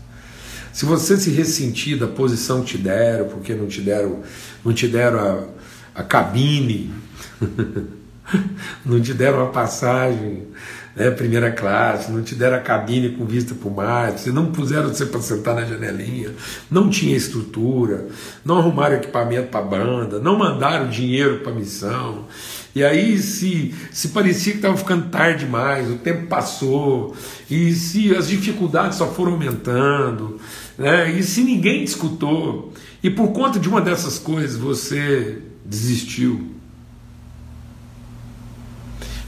se 0.72 0.86
você 0.86 1.18
se 1.18 1.30
ressentir 1.32 2.00
da 2.00 2.08
posição 2.08 2.62
que 2.62 2.72
te 2.72 2.78
deram, 2.78 3.28
porque 3.28 3.54
não 3.54 3.68
te 3.68 3.82
deram, 3.82 4.22
não 4.64 4.74
te 4.74 4.88
deram 4.88 5.20
a, 5.20 6.00
a 6.00 6.04
cabine, 6.04 6.94
não 8.86 9.02
te 9.02 9.14
deram 9.14 9.44
a 9.44 9.50
passagem, 9.50 10.48
né, 10.96 11.12
primeira 11.12 11.52
classe, 11.52 12.12
não 12.12 12.24
te 12.24 12.36
deram 12.36 12.58
a 12.58 12.62
cabine 12.62 13.10
com 13.10 13.26
vista 13.26 13.54
para 13.54 13.68
o 13.68 13.76
mar, 13.76 14.14
não 14.28 14.52
puseram 14.52 14.90
você 14.90 15.06
para 15.06 15.22
sentar 15.22 15.56
na 15.56 15.66
janelinha, 15.66 16.32
não 16.72 16.90
tinha 16.90 17.16
estrutura, 17.16 18.08
não 18.46 18.60
arrumaram 18.60 18.96
equipamento 18.96 19.50
para 19.50 19.60
a 19.60 19.64
banda, 19.64 20.20
não 20.20 20.38
mandaram 20.38 20.90
dinheiro 20.90 21.40
para 21.40 21.52
a 21.52 21.56
missão. 21.56 22.26
E 22.76 22.84
aí, 22.84 23.20
se, 23.20 23.74
se 23.92 24.10
parecia 24.10 24.54
que 24.54 24.60
estava 24.60 24.76
ficando 24.76 25.10
tarde 25.10 25.46
demais, 25.46 25.90
o 25.90 25.96
tempo 25.96 26.28
passou, 26.28 27.16
e 27.50 27.72
se 27.74 28.16
as 28.16 28.28
dificuldades 28.28 28.98
só 28.98 29.08
foram 29.08 29.34
aumentando, 29.34 30.40
né, 30.78 31.12
e 31.12 31.22
se 31.22 31.44
ninguém 31.44 31.84
escutou, 31.84 32.74
e 33.04 33.12
por 33.12 33.32
conta 33.32 33.60
de 33.60 33.70
uma 33.70 33.80
dessas 33.80 34.18
coisas 34.18 34.58
você 34.58 35.38
desistiu, 35.64 36.54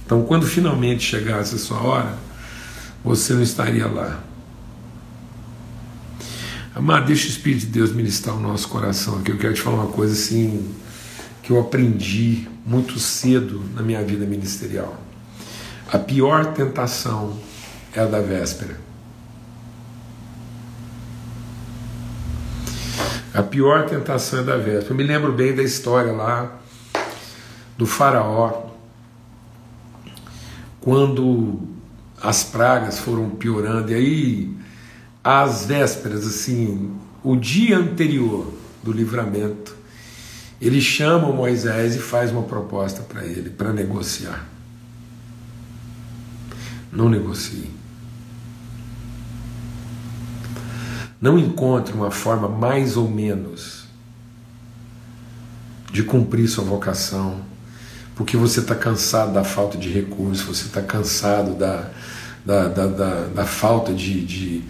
então, 0.05 0.23
quando 0.23 0.45
finalmente 0.45 1.03
chegasse 1.03 1.55
a 1.55 1.58
sua 1.58 1.79
hora, 1.79 2.17
você 3.03 3.34
não 3.34 3.41
estaria 3.41 3.88
lá. 3.88 4.23
Amado, 6.75 7.08
deixa 7.08 7.25
o 7.25 7.29
Espírito 7.29 7.62
de 7.62 7.71
Deus 7.71 7.91
ministrar 7.91 8.36
o 8.36 8.39
nosso 8.39 8.67
coração 8.67 9.17
aqui. 9.17 9.31
Eu 9.31 9.38
quero 9.38 9.55
te 9.55 9.62
falar 9.62 9.77
uma 9.84 9.91
coisa 9.91 10.13
assim 10.13 10.69
que 11.45 11.51
eu 11.51 11.60
aprendi 11.60 12.47
muito 12.65 12.97
cedo 12.97 13.63
na 13.75 13.84
minha 13.84 14.03
vida 14.03 14.25
ministerial. 14.25 14.99
A 15.93 15.99
pior 15.99 16.53
tentação 16.53 17.38
é 17.93 17.99
a 17.99 18.05
da 18.08 18.19
véspera. 18.19 18.79
A 23.31 23.43
pior 23.43 23.86
tentação 23.86 24.39
é 24.39 24.43
da 24.43 24.58
véspera. 24.58 24.89
Eu 24.89 24.95
me 24.95 25.03
lembro 25.03 25.31
bem 25.34 25.53
da 25.53 25.62
história 25.62 26.12
lá 26.12 26.58
do 27.77 27.86
faraó 27.86 28.71
quando 30.81 31.60
as 32.23 32.43
pragas 32.43 32.97
foram 32.97 33.29
piorando, 33.29 33.91
e 33.91 33.93
aí 33.93 34.58
às 35.23 35.67
vésperas, 35.67 36.25
assim, 36.25 36.95
o 37.23 37.36
dia 37.36 37.77
anterior 37.77 38.51
do 38.81 38.91
livramento, 38.91 39.75
ele 40.62 40.82
chama 40.82 41.32
Moisés 41.32 41.96
e 41.96 42.00
faz 42.00 42.32
uma 42.32 42.44
proposta 42.44 43.02
para 43.02 43.24
ele, 43.26 43.50
para 43.50 43.74
negociar. 43.74 44.48
Não 46.91 47.10
negocie. 47.10 47.70
Não 51.20 51.38
encontre 51.38 51.94
uma 51.94 52.12
forma 52.12 52.48
mais 52.48 52.98
ou 52.98 53.10
menos 53.10 53.86
de 55.91 56.04
cumprir 56.04 56.48
sua 56.48 56.63
vocação 56.63 57.44
porque 58.15 58.38
você 58.38 58.62
está 58.62 58.74
cansado 58.74 59.34
da 59.34 59.44
falta 59.44 59.78
de 59.78 59.89
recursos, 59.89 60.41
você 60.46 60.68
está 60.68 60.82
cansado 60.82 61.54
da, 61.54 61.89
da, 62.46 62.68
da, 62.70 62.88
da, 62.88 63.28
da 63.28 63.46
falta 63.46 63.94
de, 63.94 64.26
de, 64.26 64.63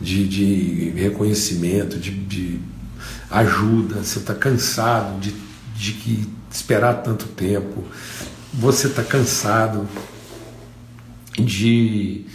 de, 0.00 0.28
de 0.28 0.90
reconhecimento, 0.90 1.98
de, 1.98 2.12
de, 2.12 2.60
ajuda, 3.32 4.04
você 4.04 4.18
está 4.18 4.34
cansado 4.34 5.18
de, 5.18 5.34
de 5.74 5.92
que 5.92 6.28
esperar 6.50 7.02
tanto 7.02 7.26
tempo, 7.26 7.82
você 8.52 8.88
está 8.88 9.02
cansado 9.02 9.88
de, 11.38 12.26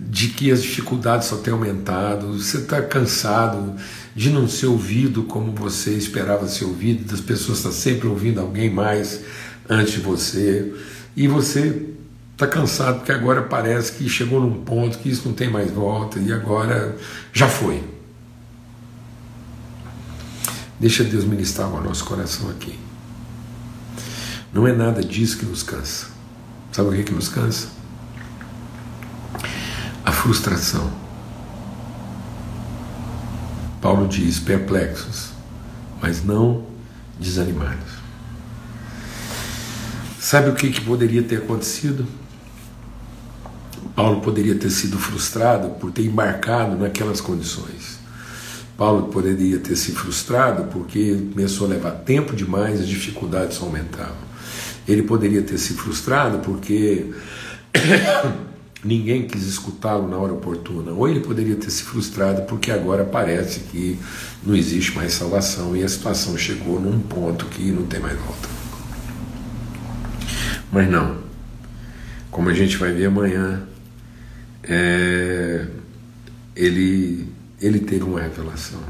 de 0.00 0.28
que 0.28 0.50
as 0.50 0.62
dificuldades 0.62 1.28
só 1.28 1.36
têm 1.36 1.52
aumentado, 1.52 2.32
você 2.32 2.58
está 2.58 2.80
cansado 2.80 3.74
de 4.14 4.30
não 4.30 4.48
ser 4.48 4.66
ouvido 4.66 5.24
como 5.24 5.52
você 5.52 5.90
esperava 5.90 6.48
ser 6.48 6.64
ouvido, 6.64 7.04
das 7.10 7.20
pessoas 7.20 7.58
estar 7.58 7.70
tá 7.70 7.74
sempre 7.74 8.08
ouvindo 8.08 8.40
alguém 8.40 8.70
mais 8.70 9.20
antes 9.68 9.92
de 9.92 10.00
você, 10.00 10.72
e 11.14 11.28
você 11.28 11.90
está 12.32 12.46
cansado 12.46 12.96
porque 12.96 13.12
agora 13.12 13.42
parece 13.42 13.92
que 13.92 14.08
chegou 14.08 14.40
num 14.40 14.62
ponto 14.62 14.98
que 14.98 15.10
isso 15.10 15.22
não 15.26 15.34
tem 15.34 15.50
mais 15.50 15.70
volta 15.70 16.18
e 16.18 16.32
agora 16.32 16.96
já 17.32 17.48
foi. 17.48 17.95
Deixa 20.78 21.02
Deus 21.04 21.24
ministrar 21.24 21.68
o 21.68 21.82
nosso 21.82 22.04
coração 22.04 22.50
aqui. 22.50 22.78
Não 24.52 24.66
é 24.66 24.72
nada 24.72 25.02
disso 25.02 25.38
que 25.38 25.46
nos 25.46 25.62
cansa. 25.62 26.06
Sabe 26.72 26.88
o 26.90 26.92
que, 26.92 27.04
que 27.04 27.12
nos 27.12 27.28
cansa? 27.28 27.68
A 30.04 30.12
frustração. 30.12 30.90
Paulo 33.80 34.06
diz: 34.06 34.38
perplexos, 34.38 35.30
mas 36.00 36.24
não 36.24 36.66
desanimados. 37.18 37.96
Sabe 40.20 40.50
o 40.50 40.54
que, 40.54 40.70
que 40.70 40.80
poderia 40.80 41.22
ter 41.22 41.36
acontecido? 41.36 42.06
Paulo 43.94 44.20
poderia 44.20 44.54
ter 44.54 44.70
sido 44.70 44.98
frustrado 44.98 45.70
por 45.78 45.90
ter 45.90 46.04
embarcado 46.04 46.76
naquelas 46.76 47.20
condições. 47.20 47.95
Paulo 48.76 49.08
poderia 49.08 49.58
ter 49.58 49.74
se 49.76 49.92
frustrado 49.92 50.64
porque 50.64 51.28
começou 51.32 51.66
a 51.66 51.70
levar 51.70 51.92
tempo 51.92 52.36
demais, 52.36 52.80
as 52.80 52.88
dificuldades 52.88 53.60
aumentavam. 53.60 54.26
Ele 54.86 55.02
poderia 55.02 55.42
ter 55.42 55.58
se 55.58 55.72
frustrado 55.74 56.38
porque 56.40 57.10
ninguém 58.84 59.26
quis 59.26 59.46
escutá-lo 59.46 60.08
na 60.08 60.16
hora 60.16 60.34
oportuna. 60.34 60.92
Ou 60.92 61.08
ele 61.08 61.20
poderia 61.20 61.56
ter 61.56 61.70
se 61.70 61.82
frustrado 61.82 62.42
porque 62.42 62.70
agora 62.70 63.04
parece 63.04 63.60
que 63.60 63.98
não 64.44 64.54
existe 64.54 64.94
mais 64.94 65.12
salvação 65.12 65.76
e 65.76 65.82
a 65.82 65.88
situação 65.88 66.36
chegou 66.36 66.80
num 66.80 67.00
ponto 67.00 67.46
que 67.46 67.72
não 67.72 67.86
tem 67.86 67.98
mais 67.98 68.18
volta. 68.18 68.48
Mas 70.70 70.90
não. 70.90 71.18
Como 72.30 72.50
a 72.50 72.54
gente 72.54 72.76
vai 72.76 72.92
ver 72.92 73.06
amanhã, 73.06 73.62
é, 74.62 75.66
ele, 76.54 77.25
ele 77.60 77.80
teve 77.80 78.04
uma 78.04 78.20
revelação. 78.20 78.80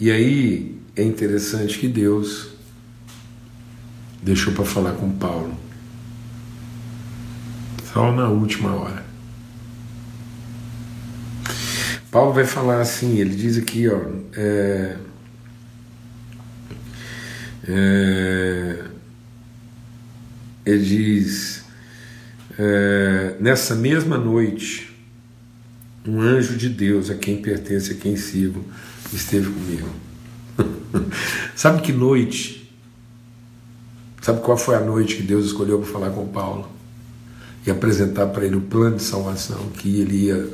E 0.00 0.10
aí 0.10 0.78
é 0.94 1.02
interessante 1.02 1.78
que 1.78 1.88
Deus 1.88 2.48
deixou 4.22 4.52
para 4.52 4.64
falar 4.64 4.92
com 4.92 5.10
Paulo. 5.12 5.56
Só 7.92 8.12
na 8.12 8.28
última 8.28 8.74
hora. 8.74 9.04
Paulo 12.10 12.32
vai 12.32 12.44
falar 12.44 12.80
assim, 12.80 13.18
ele 13.18 13.34
diz 13.34 13.58
aqui, 13.58 13.86
ó, 13.88 14.00
é, 14.34 14.96
é, 17.68 18.84
ele 20.64 20.84
diz, 20.84 21.64
é, 22.58 23.36
nessa 23.38 23.74
mesma 23.74 24.16
noite, 24.16 24.87
um 26.08 26.22
anjo 26.22 26.56
de 26.56 26.70
Deus, 26.70 27.10
a 27.10 27.14
quem 27.14 27.36
pertence, 27.36 27.92
a 27.92 27.94
quem 27.94 28.16
sirvo, 28.16 28.64
esteve 29.12 29.50
comigo. 29.50 29.88
Sabe 31.54 31.82
que 31.82 31.92
noite? 31.92 32.72
Sabe 34.22 34.40
qual 34.40 34.56
foi 34.56 34.74
a 34.74 34.80
noite 34.80 35.16
que 35.16 35.22
Deus 35.22 35.46
escolheu 35.46 35.78
para 35.80 35.92
falar 35.92 36.10
com 36.10 36.26
Paulo? 36.26 36.68
E 37.66 37.70
apresentar 37.70 38.26
para 38.28 38.46
ele 38.46 38.56
o 38.56 38.62
plano 38.62 38.96
de 38.96 39.02
salvação 39.02 39.68
que 39.76 40.00
ele 40.00 40.26
ia 40.26 40.48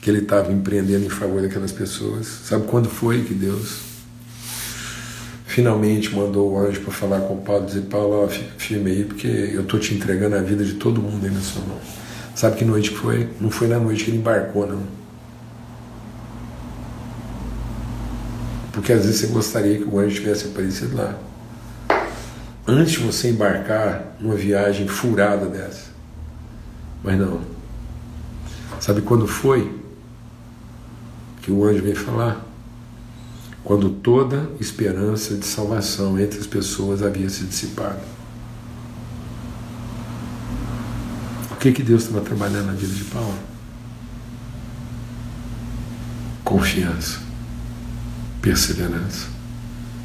que 0.00 0.10
ele 0.10 0.20
estava 0.20 0.52
empreendendo 0.52 1.06
em 1.06 1.08
favor 1.08 1.42
daquelas 1.42 1.72
pessoas. 1.72 2.26
Sabe 2.44 2.64
quando 2.68 2.88
foi 2.88 3.24
que 3.24 3.34
Deus 3.34 3.80
finalmente 5.46 6.14
mandou 6.14 6.52
o 6.52 6.58
anjo 6.60 6.80
para 6.80 6.92
falar 6.92 7.20
com 7.22 7.38
Paulo, 7.38 7.66
dizer 7.66 7.82
Paulo, 7.82 8.24
ó, 8.24 8.28
firme 8.56 8.90
aí, 8.90 9.04
porque 9.04 9.26
eu 9.26 9.62
estou 9.62 9.80
te 9.80 9.94
entregando 9.94 10.36
a 10.36 10.42
vida 10.42 10.64
de 10.64 10.74
todo 10.74 11.02
mundo 11.02 11.24
aí 11.26 11.32
na 11.32 11.40
sua 11.40 11.62
mão. 11.62 12.05
Sabe 12.36 12.56
que 12.56 12.64
noite 12.64 12.90
que 12.90 12.96
foi? 12.96 13.28
Não 13.40 13.50
foi 13.50 13.66
na 13.66 13.80
noite 13.80 14.04
que 14.04 14.10
ele 14.10 14.18
embarcou, 14.18 14.64
não. 14.64 14.82
Porque 18.72 18.92
às 18.92 19.04
vezes 19.04 19.22
você 19.22 19.26
gostaria 19.26 19.78
que 19.78 19.84
o 19.84 19.98
anjo 19.98 20.20
tivesse 20.20 20.46
aparecido 20.46 20.96
lá. 20.96 21.18
Antes 22.68 22.92
de 22.92 22.98
você 22.98 23.30
embarcar 23.30 24.16
numa 24.20 24.36
viagem 24.36 24.86
furada 24.86 25.46
dessa. 25.46 25.90
Mas 27.02 27.18
não. 27.18 27.40
Sabe 28.78 29.00
quando 29.00 29.26
foi? 29.26 29.84
que 31.46 31.52
o 31.52 31.64
anjo 31.64 31.80
vem 31.80 31.94
falar. 31.94 32.44
Quando 33.62 33.88
toda 33.88 34.50
esperança 34.58 35.36
de 35.36 35.46
salvação 35.46 36.18
entre 36.18 36.40
as 36.40 36.46
pessoas 36.46 37.04
havia 37.04 37.30
se 37.30 37.44
dissipado. 37.44 38.00
Que, 41.66 41.72
que 41.72 41.82
Deus 41.82 42.04
estava 42.04 42.24
trabalhando 42.24 42.66
na 42.66 42.72
vida 42.72 42.94
de 42.94 43.04
Paulo? 43.04 43.38
Confiança, 46.44 47.18
perseverança, 48.40 49.26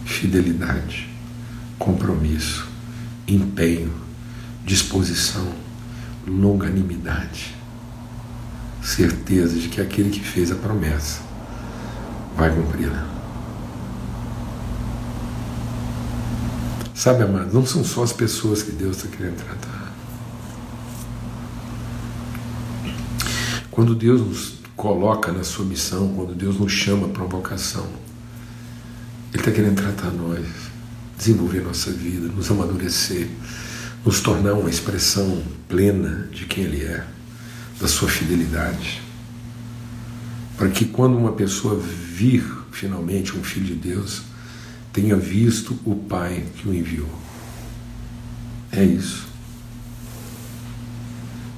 fidelidade, 0.06 1.10
compromisso, 1.78 2.68
empenho, 3.28 3.94
disposição, 4.66 5.48
longanimidade, 6.28 7.56
certeza 8.82 9.60
de 9.60 9.70
que 9.70 9.82
aquele 9.82 10.10
que 10.10 10.20
fez 10.20 10.52
a 10.52 10.56
promessa 10.56 11.22
vai 12.36 12.50
cumpri-la. 12.50 13.08
Sabe, 16.96 17.24
amados, 17.24 17.54
não 17.54 17.66
são 17.66 17.84
só 17.84 18.04
as 18.04 18.14
pessoas 18.14 18.64
que 18.64 18.72
Deus 18.72 18.98
está 18.98 19.16
querendo 19.16 19.44
tratar. 19.44 19.71
Quando 23.82 23.96
Deus 23.96 24.22
nos 24.22 24.54
coloca 24.76 25.32
na 25.32 25.44
sua 25.44 25.66
missão, 25.66 26.14
quando 26.14 26.36
Deus 26.36 26.60
nos 26.60 26.72
chama 26.72 27.08
para 27.08 27.24
uma 27.24 27.28
vocação, 27.28 27.88
Ele 29.34 29.42
está 29.42 29.50
querendo 29.50 29.76
tratar 29.76 30.12
nós, 30.12 30.46
desenvolver 31.18 31.62
nossa 31.62 31.92
vida, 31.92 32.28
nos 32.28 32.52
amadurecer, 32.52 33.28
nos 34.06 34.22
tornar 34.22 34.54
uma 34.54 34.70
expressão 34.70 35.42
plena 35.68 36.30
de 36.32 36.46
quem 36.46 36.66
Ele 36.66 36.84
é, 36.84 37.08
da 37.80 37.88
sua 37.88 38.08
fidelidade 38.08 39.02
para 40.56 40.70
que 40.70 40.86
quando 40.86 41.18
uma 41.18 41.32
pessoa 41.32 41.76
vir 41.76 42.46
finalmente 42.72 43.36
um 43.36 43.44
filho 43.44 43.66
de 43.66 43.74
Deus, 43.74 44.22
tenha 44.94 45.16
visto 45.16 45.76
o 45.84 45.96
Pai 45.96 46.46
que 46.56 46.70
o 46.70 46.76
enviou. 46.76 47.10
É 48.72 48.84
isso. 48.84 49.26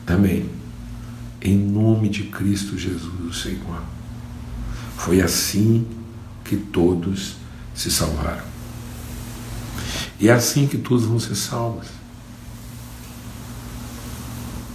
Amém. 0.07 0.62
Em 1.43 1.57
nome 1.57 2.07
de 2.07 2.23
Cristo 2.23 2.77
Jesus, 2.77 3.19
o 3.19 3.33
Senhor. 3.33 3.83
Foi 4.95 5.21
assim 5.21 5.85
que 6.45 6.55
todos 6.55 7.35
se 7.75 7.91
salvaram. 7.91 8.43
E 10.19 10.29
é 10.29 10.31
assim 10.31 10.67
que 10.67 10.77
todos 10.77 11.03
vão 11.03 11.19
ser 11.19 11.35
salvos. 11.35 11.87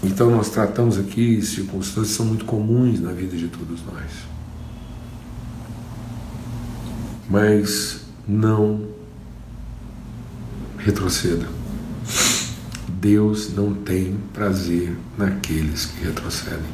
Então 0.04 0.30
nós 0.30 0.50
tratamos 0.50 0.98
aqui 0.98 1.40
circunstâncias 1.40 2.08
que 2.08 2.16
são 2.16 2.26
muito 2.26 2.44
comuns 2.44 3.00
na 3.00 3.12
vida 3.12 3.34
de 3.34 3.48
todos 3.48 3.80
nós. 3.86 4.10
Mas 7.30 8.00
não 8.26 8.86
retroceda. 10.78 11.48
Deus 13.00 13.54
não 13.54 13.74
tem 13.74 14.18
prazer 14.32 14.96
naqueles 15.16 15.86
que 15.86 16.04
retrocedem. 16.04 16.70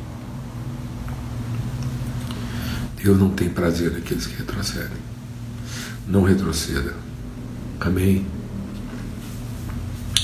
Deus 2.97 3.19
não 3.19 3.29
tem 3.31 3.51
prazer 3.51 3.93
naqueles 3.93 4.27
que 4.27 4.37
retrocedem. 4.37 4.97
Não 6.09 6.23
retroceda. 6.23 6.95
Amém? 7.79 8.27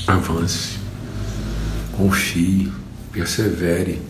Avance. 0.07 0.79
Confie 1.91 2.71
persevere 3.11 4.01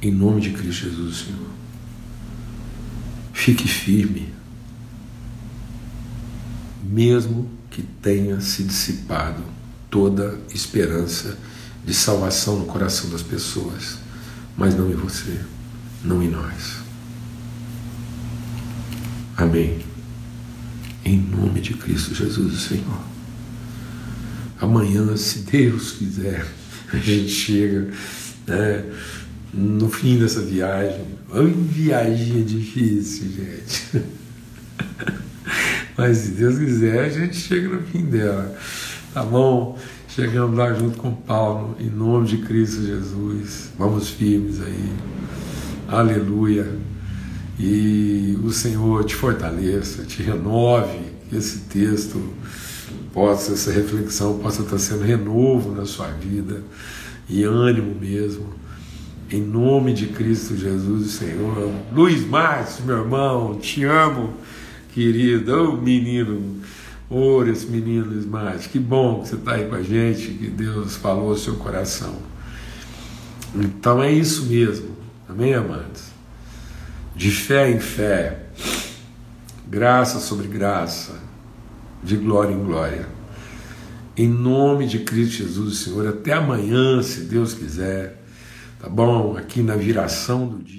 em 0.00 0.10
nome 0.10 0.40
de 0.40 0.50
Cristo 0.52 0.84
Jesus, 0.84 1.26
Senhor. 1.26 1.50
Fique 3.34 3.68
firme, 3.68 4.32
mesmo 6.82 7.50
que 7.68 7.82
tenha 7.82 8.40
se 8.40 8.62
dissipado 8.62 9.55
toda 9.96 10.38
esperança 10.54 11.38
de 11.82 11.94
salvação 11.94 12.58
no 12.58 12.66
coração 12.66 13.08
das 13.08 13.22
pessoas, 13.22 13.96
mas 14.54 14.76
não 14.76 14.90
em 14.90 14.94
você, 14.94 15.40
não 16.04 16.22
em 16.22 16.28
nós. 16.28 16.80
Amém. 19.38 19.78
Em 21.02 21.16
nome 21.18 21.62
de 21.62 21.72
Cristo 21.72 22.14
Jesus, 22.14 22.60
Senhor. 22.60 23.00
Amanhã, 24.60 25.16
se 25.16 25.38
Deus 25.38 25.92
quiser, 25.92 26.46
a 26.92 26.98
gente 26.98 27.30
chega 27.30 27.90
né, 28.46 28.84
no 29.54 29.88
fim 29.88 30.18
dessa 30.18 30.42
viagem. 30.42 31.06
Uma 31.30 31.42
viagem 31.44 32.44
difícil, 32.44 33.30
gente. 33.30 34.04
Mas 35.96 36.18
se 36.18 36.32
Deus 36.32 36.58
quiser, 36.58 37.06
a 37.06 37.08
gente 37.08 37.36
chega 37.36 37.70
no 37.70 37.80
fim 37.80 38.04
dela. 38.04 38.54
Tá 39.16 39.22
bom? 39.22 39.78
Chegamos 40.10 40.58
lá 40.58 40.74
junto 40.74 40.98
com 40.98 41.10
Paulo, 41.10 41.74
em 41.80 41.88
nome 41.88 42.26
de 42.26 42.36
Cristo 42.36 42.84
Jesus. 42.84 43.70
Vamos 43.78 44.10
firmes 44.10 44.60
aí. 44.60 44.92
Aleluia. 45.88 46.70
E 47.58 48.38
o 48.44 48.50
Senhor 48.50 49.02
te 49.06 49.14
fortaleça, 49.14 50.04
te 50.04 50.22
renove, 50.22 50.98
que 51.30 51.36
esse 51.36 51.60
texto 51.60 52.22
possa, 53.14 53.54
essa 53.54 53.72
reflexão 53.72 54.38
possa 54.38 54.60
estar 54.60 54.76
sendo 54.76 55.04
renovo 55.04 55.74
na 55.74 55.86
sua 55.86 56.08
vida 56.08 56.62
e 57.26 57.42
ânimo 57.42 57.98
mesmo. 57.98 58.52
Em 59.30 59.40
nome 59.40 59.94
de 59.94 60.08
Cristo 60.08 60.54
Jesus, 60.54 61.12
Senhor. 61.12 61.72
Luiz 61.90 62.22
Márcio, 62.26 62.84
meu 62.84 62.98
irmão, 62.98 63.58
te 63.58 63.82
amo, 63.82 64.34
querido. 64.92 65.54
Ô 65.54 65.72
oh, 65.72 65.76
menino, 65.78 66.55
ora 67.10 67.50
esse 67.50 67.66
menino. 67.66 68.06
Que 68.70 68.78
bom 68.78 69.22
que 69.22 69.28
você 69.28 69.34
está 69.36 69.54
aí 69.54 69.68
com 69.68 69.74
a 69.74 69.82
gente, 69.82 70.28
que 70.28 70.48
Deus 70.48 70.96
falou 70.96 71.30
ao 71.30 71.36
seu 71.36 71.56
coração. 71.56 72.14
Então 73.54 74.02
é 74.02 74.12
isso 74.12 74.46
mesmo. 74.46 74.96
Amém, 75.28 75.54
amados? 75.54 76.04
De 77.14 77.30
fé 77.30 77.70
em 77.70 77.80
fé, 77.80 78.46
graça 79.66 80.20
sobre 80.20 80.46
graça 80.46 81.18
de 82.02 82.16
glória 82.16 82.54
em 82.54 82.62
glória. 82.62 83.08
Em 84.16 84.28
nome 84.28 84.86
de 84.86 85.00
Cristo 85.00 85.42
Jesus, 85.42 85.78
Senhor, 85.78 86.06
até 86.06 86.32
amanhã, 86.32 87.02
se 87.02 87.22
Deus 87.22 87.52
quiser, 87.52 88.22
tá 88.78 88.88
bom? 88.88 89.36
Aqui 89.36 89.62
na 89.62 89.76
viração 89.76 90.46
do 90.46 90.62
dia. 90.62 90.75